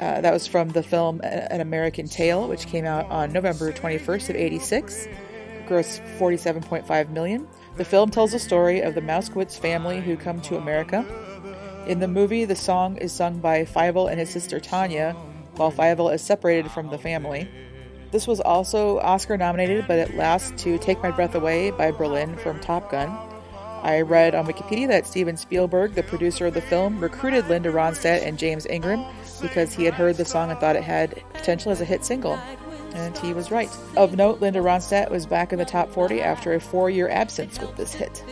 Uh, 0.00 0.20
that 0.20 0.32
was 0.32 0.44
from 0.44 0.70
the 0.70 0.82
film 0.82 1.20
An 1.22 1.60
American 1.60 2.08
Tail, 2.08 2.48
which 2.48 2.66
came 2.66 2.84
out 2.84 3.08
on 3.08 3.32
November 3.32 3.72
21st 3.72 4.30
of 4.30 4.36
86. 4.36 5.06
Grossed 5.68 6.18
47.5 6.18 7.10
million. 7.10 7.46
The 7.76 7.84
film 7.84 8.10
tells 8.10 8.32
the 8.32 8.40
story 8.40 8.80
of 8.80 8.96
the 8.96 9.00
Moskowitz 9.00 9.56
family 9.56 10.00
who 10.00 10.16
come 10.16 10.40
to 10.42 10.56
America. 10.56 11.06
In 11.86 12.00
the 12.00 12.08
movie, 12.08 12.44
the 12.44 12.56
song 12.56 12.96
is 12.96 13.12
sung 13.12 13.38
by 13.38 13.64
Fievel 13.64 14.10
and 14.10 14.18
his 14.18 14.30
sister 14.30 14.58
Tanya, 14.58 15.12
while 15.54 15.70
Fievel 15.70 16.12
is 16.12 16.20
separated 16.20 16.68
from 16.72 16.88
the 16.88 16.98
family. 16.98 17.48
This 18.10 18.26
was 18.26 18.40
also 18.40 18.98
Oscar 19.00 19.36
nominated, 19.36 19.86
but 19.86 19.98
it 19.98 20.14
lost 20.14 20.56
to 20.58 20.78
Take 20.78 21.02
My 21.02 21.10
Breath 21.10 21.34
Away 21.34 21.70
by 21.70 21.90
Berlin 21.90 22.36
from 22.36 22.58
Top 22.60 22.90
Gun. 22.90 23.10
I 23.82 24.00
read 24.00 24.34
on 24.34 24.46
Wikipedia 24.46 24.88
that 24.88 25.06
Steven 25.06 25.36
Spielberg, 25.36 25.94
the 25.94 26.02
producer 26.02 26.46
of 26.46 26.54
the 26.54 26.62
film, 26.62 26.98
recruited 27.00 27.48
Linda 27.48 27.70
Ronstadt 27.70 28.22
and 28.22 28.38
James 28.38 28.66
Ingram 28.66 29.04
because 29.40 29.74
he 29.74 29.84
had 29.84 29.94
heard 29.94 30.16
the 30.16 30.24
song 30.24 30.50
and 30.50 30.58
thought 30.58 30.74
it 30.74 30.82
had 30.82 31.22
potential 31.34 31.70
as 31.70 31.80
a 31.80 31.84
hit 31.84 32.04
single. 32.04 32.38
And 32.94 33.16
he 33.18 33.32
was 33.32 33.50
right. 33.50 33.70
Of 33.96 34.16
note, 34.16 34.40
Linda 34.40 34.60
Ronstadt 34.60 35.10
was 35.10 35.26
back 35.26 35.52
in 35.52 35.58
the 35.58 35.64
top 35.64 35.90
40 35.92 36.20
after 36.22 36.54
a 36.54 36.60
four 36.60 36.90
year 36.90 37.08
absence 37.08 37.60
with 37.60 37.76
this 37.76 37.92
hit. 37.92 38.24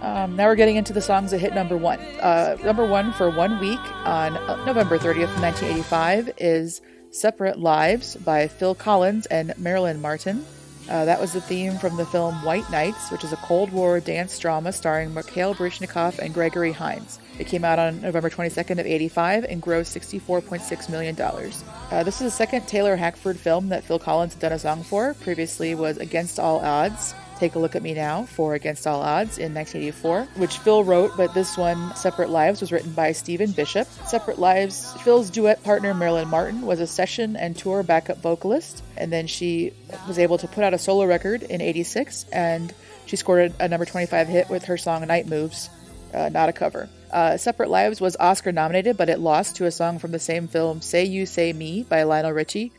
Um, 0.00 0.34
now 0.34 0.46
we're 0.46 0.56
getting 0.56 0.76
into 0.76 0.92
the 0.92 1.00
songs 1.00 1.30
that 1.30 1.38
hit 1.38 1.54
number 1.54 1.76
one. 1.76 2.00
Uh, 2.20 2.56
number 2.64 2.84
one 2.84 3.12
for 3.12 3.30
one 3.30 3.60
week 3.60 3.78
on 4.04 4.34
November 4.66 4.98
30th, 4.98 5.40
1985 5.40 6.30
is 6.38 6.82
Separate 7.12 7.58
Lives 7.58 8.16
by 8.16 8.48
Phil 8.48 8.74
Collins 8.74 9.26
and 9.26 9.52
Marilyn 9.58 10.00
Martin. 10.00 10.44
Uh, 10.90 11.04
that 11.04 11.20
was 11.20 11.32
the 11.32 11.40
theme 11.40 11.78
from 11.78 11.96
the 11.96 12.06
film 12.06 12.42
White 12.42 12.68
Nights, 12.70 13.10
which 13.12 13.22
is 13.22 13.32
a 13.32 13.36
Cold 13.36 13.70
War 13.70 14.00
dance 14.00 14.38
drama 14.38 14.72
starring 14.72 15.14
Mikhail 15.14 15.54
Baryshnikov 15.54 16.18
and 16.18 16.34
Gregory 16.34 16.72
Hines. 16.72 17.20
It 17.38 17.46
came 17.46 17.64
out 17.64 17.78
on 17.78 18.00
November 18.00 18.30
22nd 18.30 18.80
of 18.80 18.86
85 18.86 19.44
and 19.44 19.62
grossed 19.62 19.96
$64.6 19.96 20.88
million. 20.88 21.20
Uh, 21.20 22.02
this 22.02 22.16
is 22.16 22.24
the 22.24 22.30
second 22.30 22.66
Taylor 22.66 22.96
Hackford 22.96 23.38
film 23.38 23.68
that 23.68 23.84
Phil 23.84 23.98
Collins 23.98 24.32
had 24.32 24.40
done 24.40 24.52
a 24.52 24.58
song 24.58 24.82
for. 24.82 25.14
Previously 25.20 25.74
was 25.74 25.98
Against 25.98 26.40
All 26.40 26.60
Odds. 26.60 27.14
Take 27.42 27.56
a 27.56 27.58
Look 27.58 27.74
at 27.74 27.82
Me 27.82 27.92
Now 27.92 28.22
for 28.22 28.54
Against 28.54 28.86
All 28.86 29.02
Odds 29.02 29.36
in 29.36 29.52
1984, 29.52 30.28
which 30.36 30.58
Phil 30.58 30.84
wrote, 30.84 31.16
but 31.16 31.34
this 31.34 31.58
one, 31.58 31.92
Separate 31.96 32.30
Lives, 32.30 32.60
was 32.60 32.70
written 32.70 32.92
by 32.92 33.10
Stephen 33.10 33.50
Bishop. 33.50 33.88
Separate 34.06 34.38
Lives, 34.38 34.92
Phil's 35.02 35.28
duet 35.28 35.60
partner 35.64 35.92
Marilyn 35.92 36.28
Martin 36.28 36.62
was 36.62 36.78
a 36.78 36.86
session 36.86 37.34
and 37.34 37.58
tour 37.58 37.82
backup 37.82 38.18
vocalist, 38.18 38.84
and 38.96 39.12
then 39.12 39.26
she 39.26 39.72
was 40.06 40.20
able 40.20 40.38
to 40.38 40.46
put 40.46 40.62
out 40.62 40.72
a 40.72 40.78
solo 40.78 41.04
record 41.04 41.42
in 41.42 41.60
86, 41.60 42.26
and 42.32 42.72
she 43.06 43.16
scored 43.16 43.52
a, 43.58 43.66
number 43.66 43.86
25 43.86 44.28
hit 44.28 44.48
with 44.48 44.66
her 44.66 44.76
song 44.76 45.04
Night 45.08 45.26
Moves, 45.26 45.68
uh, 46.14 46.28
not 46.28 46.48
a 46.48 46.52
cover. 46.52 46.88
Uh, 47.10 47.36
Separate 47.38 47.70
Lives 47.70 48.00
was 48.00 48.16
Oscar 48.20 48.52
nominated, 48.52 48.96
but 48.96 49.08
it 49.08 49.18
lost 49.18 49.56
to 49.56 49.66
a 49.66 49.72
song 49.72 49.98
from 49.98 50.12
the 50.12 50.20
same 50.20 50.46
film, 50.46 50.80
Say 50.80 51.06
You, 51.06 51.26
Say 51.26 51.52
Me, 51.52 51.82
by 51.82 52.04
Lionel 52.04 52.30
Richie. 52.30 52.70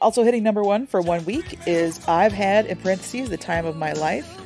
Also 0.00 0.22
hitting 0.22 0.42
number 0.44 0.62
one 0.62 0.86
for 0.86 1.00
one 1.00 1.24
week 1.24 1.58
is 1.66 2.06
I've 2.06 2.32
Had, 2.32 2.66
in 2.66 2.76
parentheses, 2.78 3.30
The 3.30 3.36
Time 3.36 3.66
of 3.66 3.76
My 3.76 3.92
Life 3.92 4.37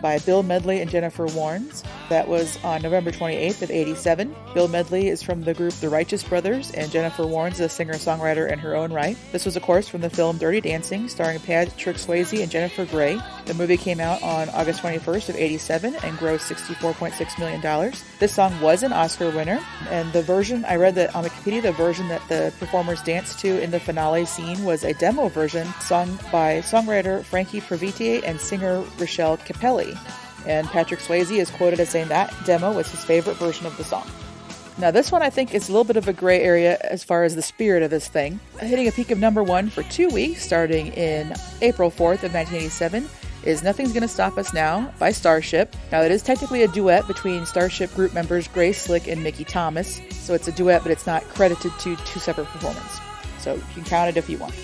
by 0.00 0.18
Bill 0.20 0.42
Medley 0.42 0.80
and 0.80 0.90
Jennifer 0.90 1.26
Warnes. 1.26 1.84
That 2.08 2.28
was 2.28 2.58
on 2.64 2.82
November 2.82 3.10
28th 3.10 3.62
of 3.62 3.70
87. 3.70 4.34
Bill 4.54 4.68
Medley 4.68 5.08
is 5.08 5.22
from 5.22 5.42
the 5.42 5.54
group 5.54 5.74
The 5.74 5.88
Righteous 5.88 6.24
Brothers, 6.24 6.70
and 6.72 6.90
Jennifer 6.90 7.24
Warnes 7.24 7.54
is 7.54 7.60
a 7.60 7.68
singer-songwriter 7.68 8.50
in 8.50 8.58
her 8.58 8.74
own 8.74 8.92
right. 8.92 9.16
This 9.32 9.44
was, 9.44 9.56
of 9.56 9.62
course, 9.62 9.88
from 9.88 10.00
the 10.00 10.10
film 10.10 10.38
Dirty 10.38 10.60
Dancing, 10.60 11.08
starring 11.08 11.38
Patrick 11.40 11.96
Swayze 11.96 12.42
and 12.42 12.50
Jennifer 12.50 12.86
Grey. 12.86 13.20
The 13.46 13.54
movie 13.54 13.76
came 13.76 14.00
out 14.00 14.22
on 14.22 14.48
August 14.50 14.82
21st 14.82 15.30
of 15.30 15.36
87 15.36 15.94
and 15.96 16.18
grossed 16.18 16.52
$64.6 16.52 17.38
million. 17.38 17.92
This 18.18 18.34
song 18.34 18.58
was 18.60 18.82
an 18.82 18.92
Oscar 18.92 19.30
winner, 19.30 19.60
and 19.90 20.12
the 20.12 20.22
version, 20.22 20.64
I 20.64 20.76
read 20.76 20.94
that 20.96 21.14
on 21.14 21.24
Wikipedia, 21.24 21.62
the 21.62 21.72
version 21.72 22.08
that 22.08 22.26
the 22.28 22.52
performers 22.58 23.02
danced 23.02 23.38
to 23.40 23.62
in 23.62 23.70
the 23.70 23.80
finale 23.80 24.24
scene 24.24 24.64
was 24.64 24.84
a 24.84 24.94
demo 24.94 25.28
version 25.28 25.66
sung 25.80 26.18
by 26.32 26.58
songwriter 26.60 27.24
Franke 27.24 27.60
Previte 27.60 28.22
and 28.24 28.40
singer 28.40 28.82
Rachele 28.98 29.38
Cappelli 29.38 29.87
and 30.46 30.66
Patrick 30.68 31.00
Swayze 31.00 31.38
is 31.38 31.50
quoted 31.50 31.80
as 31.80 31.90
saying 31.90 32.08
that 32.08 32.34
demo 32.44 32.72
was 32.72 32.90
his 32.90 33.04
favorite 33.04 33.36
version 33.36 33.66
of 33.66 33.76
the 33.76 33.84
song. 33.84 34.06
Now, 34.78 34.92
this 34.92 35.10
one 35.10 35.22
I 35.22 35.30
think 35.30 35.54
is 35.54 35.68
a 35.68 35.72
little 35.72 35.84
bit 35.84 35.96
of 35.96 36.06
a 36.06 36.12
gray 36.12 36.40
area 36.40 36.78
as 36.82 37.02
far 37.02 37.24
as 37.24 37.34
the 37.34 37.42
spirit 37.42 37.82
of 37.82 37.90
this 37.90 38.06
thing. 38.06 38.38
Hitting 38.60 38.86
a 38.86 38.92
peak 38.92 39.10
of 39.10 39.18
number 39.18 39.42
one 39.42 39.70
for 39.70 39.82
two 39.82 40.08
weeks, 40.08 40.44
starting 40.44 40.88
in 40.92 41.34
April 41.62 41.90
4th 41.90 42.22
of 42.22 42.32
1987, 42.32 43.08
is 43.42 43.64
Nothing's 43.64 43.92
Gonna 43.92 44.06
Stop 44.06 44.38
Us 44.38 44.54
Now 44.54 44.92
by 45.00 45.10
Starship. 45.10 45.74
Now, 45.90 46.02
it 46.02 46.12
is 46.12 46.22
technically 46.22 46.62
a 46.62 46.68
duet 46.68 47.08
between 47.08 47.44
Starship 47.44 47.92
group 47.94 48.14
members 48.14 48.46
Grace 48.46 48.80
Slick 48.80 49.08
and 49.08 49.20
Mickey 49.20 49.42
Thomas, 49.42 50.00
so 50.12 50.34
it's 50.34 50.46
a 50.46 50.52
duet, 50.52 50.84
but 50.84 50.92
it's 50.92 51.08
not 51.08 51.24
credited 51.24 51.72
to 51.80 51.96
two 51.96 52.20
separate 52.20 52.46
performances. 52.46 53.00
So 53.40 53.54
you 53.54 53.62
can 53.74 53.84
count 53.84 54.10
it 54.10 54.16
if 54.16 54.30
you 54.30 54.38
want. 54.38 54.54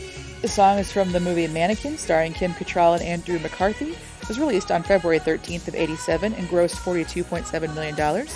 The 0.43 0.49
song 0.49 0.79
is 0.79 0.93
from 0.93 1.11
the 1.11 1.21
movie 1.21 1.49
Mannequin, 1.49 1.97
starring 1.97 2.35
Kim 2.35 2.53
Cattrall 2.53 2.95
and 2.95 3.03
Andrew 3.03 3.39
McCarthy, 3.39 3.97
was 4.29 4.39
released 4.39 4.71
on 4.71 4.83
February 4.83 5.21
13th 5.21 5.69
of 5.69 5.75
87 5.75 6.35
and 6.35 6.49
grossed 6.49 6.77
$42.7 6.77 7.75
million. 7.75 8.27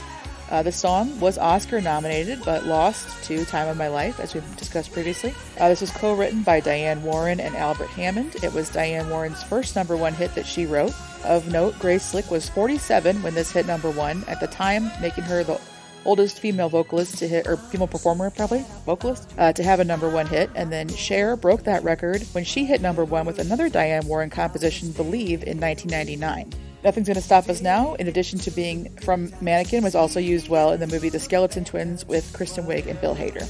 Uh, 0.51 0.63
the 0.63 0.73
song 0.73 1.19
was 1.21 1.37
Oscar 1.37 1.81
nominated 1.81 2.41
but 2.45 2.65
lost 2.65 3.23
to 3.25 3.45
Time 3.45 3.69
of 3.69 3.77
My 3.77 3.89
Life, 3.89 4.19
as 4.19 4.35
we've 4.35 4.57
discussed 4.57 4.93
previously. 4.93 5.35
Uh, 5.59 5.69
this 5.69 5.83
was 5.83 5.91
co 5.91 6.15
written 6.15 6.43
by 6.43 6.61
Diane 6.61 7.03
Warren 7.03 7.39
and 7.39 7.55
Albert 7.55 7.89
Hammond. 7.89 8.37
It 8.43 8.53
was 8.55 8.71
Diane 8.71 9.11
Warren's 9.11 9.43
first 9.43 9.77
number 9.77 9.97
one 9.97 10.15
hit 10.15 10.35
that 10.35 10.47
she 10.47 10.65
wrote. 10.65 10.95
Of 11.25 11.51
note, 11.53 11.79
Grace 11.79 12.05
Slick 12.05 12.31
was 12.31 12.49
47 12.49 13.23
when 13.23 13.35
this 13.35 13.53
hit 13.53 13.67
number 13.67 13.91
one, 13.91 14.25
at 14.27 14.41
the 14.41 14.47
time 14.47 14.91
making 15.03 15.25
her 15.25 15.45
the 15.45 15.61
oldest 16.05 16.41
female 16.41 16.69
vocalist 16.69 17.19
to 17.19 17.29
hit, 17.29 17.47
or 17.47 17.57
female 17.57 17.87
performer 17.87 18.31
probably, 18.31 18.65
vocalist, 18.85 19.31
uh, 19.39 19.53
to 19.53 19.63
have 19.63 19.81
a 19.81 19.85
number 19.85 20.09
one 20.09 20.27
hit. 20.27 20.51
And 20.55 20.73
then 20.73 20.89
Cher 20.89 21.37
broke 21.37 21.65
that 21.65 21.83
record 21.85 22.23
when 22.33 22.45
she 22.45 22.65
hit 22.65 22.81
number 22.81 23.05
one 23.05 23.27
with 23.27 23.39
another 23.39 23.69
Diane 23.69 24.07
Warren 24.07 24.31
composition, 24.31 24.93
Believe, 24.93 25.43
in 25.43 25.61
1999. 25.61 26.53
Nothing's 26.85 27.09
Gonna 27.09 27.21
Stop 27.21 27.49
Us 27.49 27.61
Now, 27.61 27.95
in 27.95 28.07
addition 28.07 28.39
to 28.41 28.51
being 28.51 28.95
from 28.99 29.33
Mannequin, 29.41 29.83
was 29.83 29.95
also 29.95 30.21
used 30.21 30.49
well 30.49 30.73
in 30.73 30.81
the 30.81 30.87
movie 30.87 31.09
The 31.09 31.19
Skeleton 31.19 31.65
Twins 31.65 32.07
with 32.07 32.33
Kristen 32.33 32.67
Wiig 32.67 32.87
and 32.87 33.01
Bill 33.01 33.17
Hader. 33.17 33.47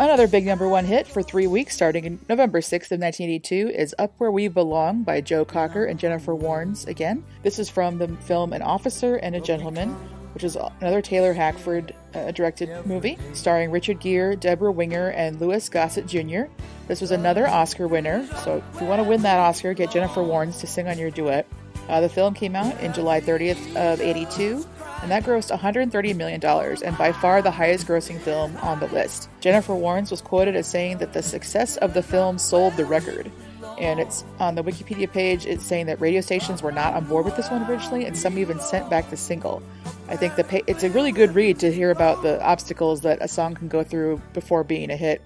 Another 0.00 0.26
big 0.26 0.46
number 0.46 0.66
one 0.66 0.86
hit 0.86 1.06
for 1.06 1.22
three 1.22 1.46
weeks 1.46 1.74
starting 1.74 2.06
in 2.06 2.18
November 2.26 2.60
6th 2.60 2.90
of 2.90 3.00
1982 3.00 3.68
is 3.68 3.94
Up 3.98 4.14
Where 4.16 4.30
We 4.30 4.48
Belong 4.48 5.02
by 5.02 5.20
Joe 5.20 5.44
Cocker 5.44 5.84
and 5.84 5.98
Jennifer 5.98 6.34
Warnes 6.34 6.86
again. 6.86 7.22
This 7.42 7.58
is 7.58 7.68
from 7.68 7.98
the 7.98 8.08
film 8.22 8.54
An 8.54 8.62
Officer 8.62 9.16
and 9.16 9.36
a 9.36 9.40
Gentleman, 9.42 9.94
which 10.40 10.56
is 10.56 10.56
another 10.80 11.02
Taylor 11.02 11.34
Hackford 11.34 11.94
uh, 12.14 12.30
directed 12.30 12.86
movie 12.86 13.18
starring 13.34 13.70
Richard 13.70 14.00
Gere, 14.00 14.36
Debra 14.36 14.72
Winger, 14.72 15.10
and 15.10 15.38
Louis 15.38 15.68
Gossett 15.68 16.06
Jr. 16.06 16.44
This 16.88 17.02
was 17.02 17.10
another 17.10 17.46
Oscar 17.46 17.86
winner, 17.86 18.26
so 18.42 18.62
if 18.74 18.80
you 18.80 18.86
want 18.86 19.02
to 19.02 19.08
win 19.08 19.20
that 19.20 19.38
Oscar, 19.38 19.74
get 19.74 19.90
Jennifer 19.90 20.22
Warnes 20.22 20.58
to 20.60 20.66
sing 20.66 20.88
on 20.88 20.98
your 20.98 21.10
duet. 21.10 21.46
Uh, 21.90 22.00
the 22.00 22.08
film 22.08 22.32
came 22.32 22.56
out 22.56 22.80
in 22.80 22.94
July 22.94 23.20
30th 23.20 23.76
of 23.76 24.00
82, 24.00 24.66
and 25.02 25.10
that 25.10 25.24
grossed 25.24 25.54
$130 25.54 26.16
million, 26.16 26.42
and 26.42 26.96
by 26.96 27.12
far 27.12 27.42
the 27.42 27.50
highest 27.50 27.86
grossing 27.86 28.18
film 28.18 28.56
on 28.62 28.80
the 28.80 28.86
list. 28.88 29.28
Jennifer 29.40 29.74
Warnes 29.74 30.10
was 30.10 30.22
quoted 30.22 30.56
as 30.56 30.66
saying 30.66 30.98
that 30.98 31.12
the 31.12 31.22
success 31.22 31.76
of 31.76 31.92
the 31.92 32.02
film 32.02 32.38
sold 32.38 32.78
the 32.78 32.86
record 32.86 33.30
and 33.80 33.98
it's 33.98 34.24
on 34.38 34.54
the 34.54 34.62
Wikipedia 34.62 35.10
page. 35.10 35.46
It's 35.46 35.64
saying 35.64 35.86
that 35.86 36.00
radio 36.00 36.20
stations 36.20 36.62
were 36.62 36.70
not 36.70 36.94
on 36.94 37.06
board 37.06 37.24
with 37.24 37.36
this 37.36 37.50
one 37.50 37.68
originally, 37.68 38.04
and 38.04 38.16
some 38.16 38.38
even 38.38 38.60
sent 38.60 38.90
back 38.90 39.08
the 39.10 39.16
single. 39.16 39.62
I 40.08 40.16
think 40.16 40.36
the 40.36 40.44
pa- 40.44 40.60
it's 40.66 40.84
a 40.84 40.90
really 40.90 41.12
good 41.12 41.34
read 41.34 41.58
to 41.60 41.72
hear 41.72 41.90
about 41.90 42.22
the 42.22 42.40
obstacles 42.44 43.00
that 43.00 43.18
a 43.20 43.28
song 43.28 43.54
can 43.54 43.68
go 43.68 43.82
through 43.82 44.20
before 44.34 44.62
being 44.62 44.90
a 44.90 44.96
hit. 44.96 45.22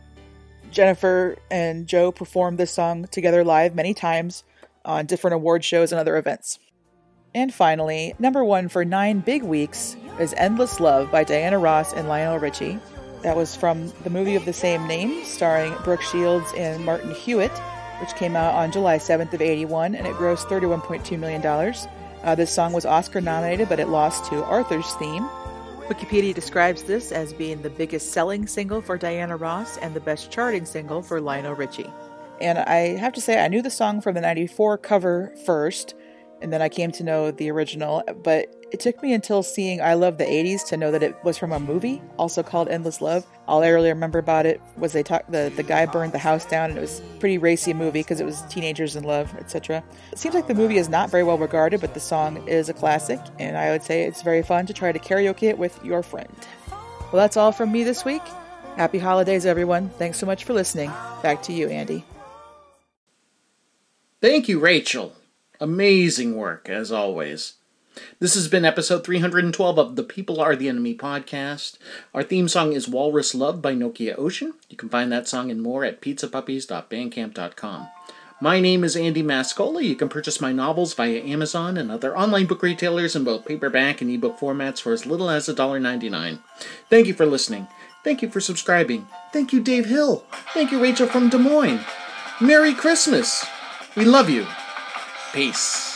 Jennifer 0.70 1.36
and 1.50 1.86
Joe 1.86 2.12
performed 2.12 2.58
this 2.58 2.70
song 2.70 3.06
together 3.08 3.44
live 3.44 3.74
many 3.74 3.92
times 3.92 4.44
on 4.84 5.06
different 5.06 5.34
award 5.34 5.64
shows 5.64 5.92
and 5.92 6.00
other 6.00 6.16
events. 6.16 6.58
And 7.34 7.52
finally, 7.52 8.14
number 8.20 8.44
one 8.44 8.68
for 8.68 8.84
nine 8.84 9.18
big 9.18 9.42
weeks 9.42 9.96
is 10.20 10.32
Endless 10.36 10.78
Love 10.78 11.10
by 11.10 11.24
Diana 11.24 11.58
Ross 11.58 11.92
and 11.92 12.08
Lionel 12.08 12.38
Richie. 12.38 12.78
That 13.22 13.36
was 13.36 13.56
from 13.56 13.92
the 14.04 14.10
movie 14.10 14.36
of 14.36 14.44
the 14.44 14.52
same 14.52 14.86
name, 14.86 15.24
starring 15.24 15.74
Brooke 15.82 16.02
Shields 16.02 16.52
and 16.56 16.84
Martin 16.84 17.12
Hewitt 17.12 17.52
which 18.00 18.14
came 18.14 18.37
out 18.37 18.54
on 18.54 18.72
July 18.72 18.98
7th 18.98 19.33
of 19.33 19.40
81, 19.40 19.94
and 19.94 20.07
it 20.07 20.14
grossed 20.14 20.46
$31.2 20.46 21.18
million. 21.18 21.44
Uh, 22.22 22.35
this 22.35 22.50
song 22.50 22.72
was 22.72 22.87
Oscar 22.87 23.20
nominated, 23.20 23.68
but 23.68 23.80
it 23.80 23.88
lost 23.88 24.24
to 24.30 24.44
Arthur's 24.44 24.94
Theme. 24.94 25.28
Wikipedia 25.88 26.35
describes 26.35 26.85
this 26.85 27.12
as 27.12 27.35
being 27.35 27.61
the 27.61 27.68
biggest 27.68 28.12
selling 28.12 28.46
single 28.46 28.80
for 28.80 28.96
Diana 28.96 29.37
Ross 29.37 29.76
and 29.76 29.92
the 29.94 30.00
best 30.00 30.30
charting 30.30 30.64
single 30.64 31.02
for 31.02 31.20
Lionel 31.20 31.54
Richie. 31.54 31.90
And 32.40 32.59
I 32.59 32.96
have 32.96 33.12
to 33.14 33.20
say, 33.20 33.44
I 33.44 33.48
knew 33.48 33.61
the 33.61 33.70
song 33.70 34.00
from 34.00 34.14
the 34.14 34.22
94 34.22 34.78
cover 34.78 35.35
first, 35.44 35.94
and 36.44 36.52
then 36.52 36.61
I 36.61 36.68
came 36.68 36.92
to 36.92 37.02
know 37.02 37.30
the 37.30 37.50
original, 37.50 38.02
but 38.22 38.54
it 38.70 38.78
took 38.78 39.02
me 39.02 39.14
until 39.14 39.42
seeing 39.42 39.80
I 39.80 39.94
Love 39.94 40.18
the 40.18 40.26
80s 40.26 40.66
to 40.66 40.76
know 40.76 40.90
that 40.90 41.02
it 41.02 41.16
was 41.24 41.38
from 41.38 41.52
a 41.52 41.59
movie, 41.59 42.02
also 42.18 42.42
called 42.42 42.68
Endless 42.68 43.00
Love. 43.00 43.26
All 43.48 43.62
I 43.62 43.68
really 43.68 43.88
remember 43.88 44.18
about 44.18 44.44
it 44.44 44.61
was 44.76 44.92
they 44.92 45.02
talked 45.02 45.33
the, 45.33 45.50
the 45.57 45.62
guy 45.62 45.87
burned 45.87 46.12
the 46.12 46.18
house 46.18 46.44
down 46.44 46.68
and 46.68 46.78
it 46.78 46.83
was 46.83 47.00
pretty 47.18 47.38
racy 47.38 47.72
movie 47.72 48.00
because 48.00 48.20
it 48.20 48.26
was 48.26 48.42
teenagers 48.50 48.94
in 48.94 49.04
love, 49.04 49.35
etc. 49.37 49.83
It 50.12 50.18
seems 50.18 50.35
like 50.35 50.46
the 50.46 50.54
movie 50.54 50.76
is 50.76 50.90
not 50.90 51.11
very 51.11 51.24
well 51.24 51.38
regarded, 51.38 51.80
but 51.80 51.94
the 51.94 52.00
song 52.00 52.46
is 52.46 52.68
a 52.68 52.74
classic, 52.74 53.20
and 53.38 53.57
I 53.57 53.70
would 53.70 53.83
say 53.83 54.02
it's 54.02 54.20
very 54.20 54.42
fun 54.42 54.66
to 54.66 54.74
try 54.74 54.92
to 54.92 54.98
karaoke 54.98 55.44
it 55.44 55.57
with 55.57 55.83
your 55.83 56.02
friend. 56.02 56.28
Well, 56.68 57.22
that's 57.22 57.38
all 57.38 57.52
from 57.52 57.72
me 57.72 57.85
this 57.85 58.04
week. 58.04 58.22
Happy 58.76 58.98
holidays, 58.98 59.46
everyone. 59.46 59.88
Thanks 59.88 60.18
so 60.18 60.26
much 60.26 60.44
for 60.44 60.52
listening. 60.52 60.90
Back 61.22 61.42
to 61.44 61.54
you, 61.54 61.68
Andy. 61.70 62.04
Thank 64.20 64.46
you, 64.46 64.59
Rachel. 64.61 65.14
Amazing 65.60 66.36
work, 66.36 66.68
as 66.68 66.90
always. 66.90 67.54
This 68.18 68.34
has 68.34 68.48
been 68.48 68.64
episode 68.64 69.04
312 69.04 69.78
of 69.78 69.94
the 69.94 70.02
People 70.02 70.40
Are 70.40 70.56
the 70.56 70.68
Enemy 70.68 70.96
podcast. 70.96 71.78
Our 72.12 72.24
theme 72.24 72.48
song 72.48 72.72
is 72.72 72.88
Walrus 72.88 73.36
Love 73.36 73.62
by 73.62 73.74
Nokia 73.74 74.18
Ocean. 74.18 74.54
You 74.68 74.76
can 74.76 74.88
find 74.88 75.12
that 75.12 75.28
song 75.28 75.52
and 75.52 75.62
more 75.62 75.84
at 75.84 76.00
pizzapuppies.bandcamp.com. 76.00 77.88
My 78.40 78.58
name 78.58 78.82
is 78.82 78.96
Andy 78.96 79.22
Mascola. 79.22 79.82
You 79.82 79.94
can 79.94 80.08
purchase 80.08 80.40
my 80.40 80.52
novels 80.52 80.92
via 80.92 81.22
Amazon 81.22 81.76
and 81.76 81.90
other 81.90 82.18
online 82.18 82.46
book 82.46 82.62
retailers 82.62 83.14
in 83.14 83.22
both 83.22 83.46
paperback 83.46 84.00
and 84.00 84.10
ebook 84.10 84.40
formats 84.40 84.80
for 84.80 84.92
as 84.92 85.06
little 85.06 85.30
as 85.30 85.48
$1.99. 85.48 86.40
Thank 86.90 87.06
you 87.06 87.14
for 87.14 87.26
listening. 87.26 87.68
Thank 88.02 88.22
you 88.22 88.29
for 88.29 88.40
subscribing. 88.40 89.06
Thank 89.33 89.52
you, 89.52 89.62
Dave 89.62 89.87
Hill. 89.87 90.24
Thank 90.52 90.72
you, 90.72 90.83
Rachel 90.83 91.06
from 91.06 91.31
Des 91.31 91.38
Moines. 91.38 91.85
Merry 92.40 92.74
Christmas. 92.74 93.46
We 93.96 94.04
love 94.04 94.29
you. 94.29 94.46
Peace. 95.35 95.93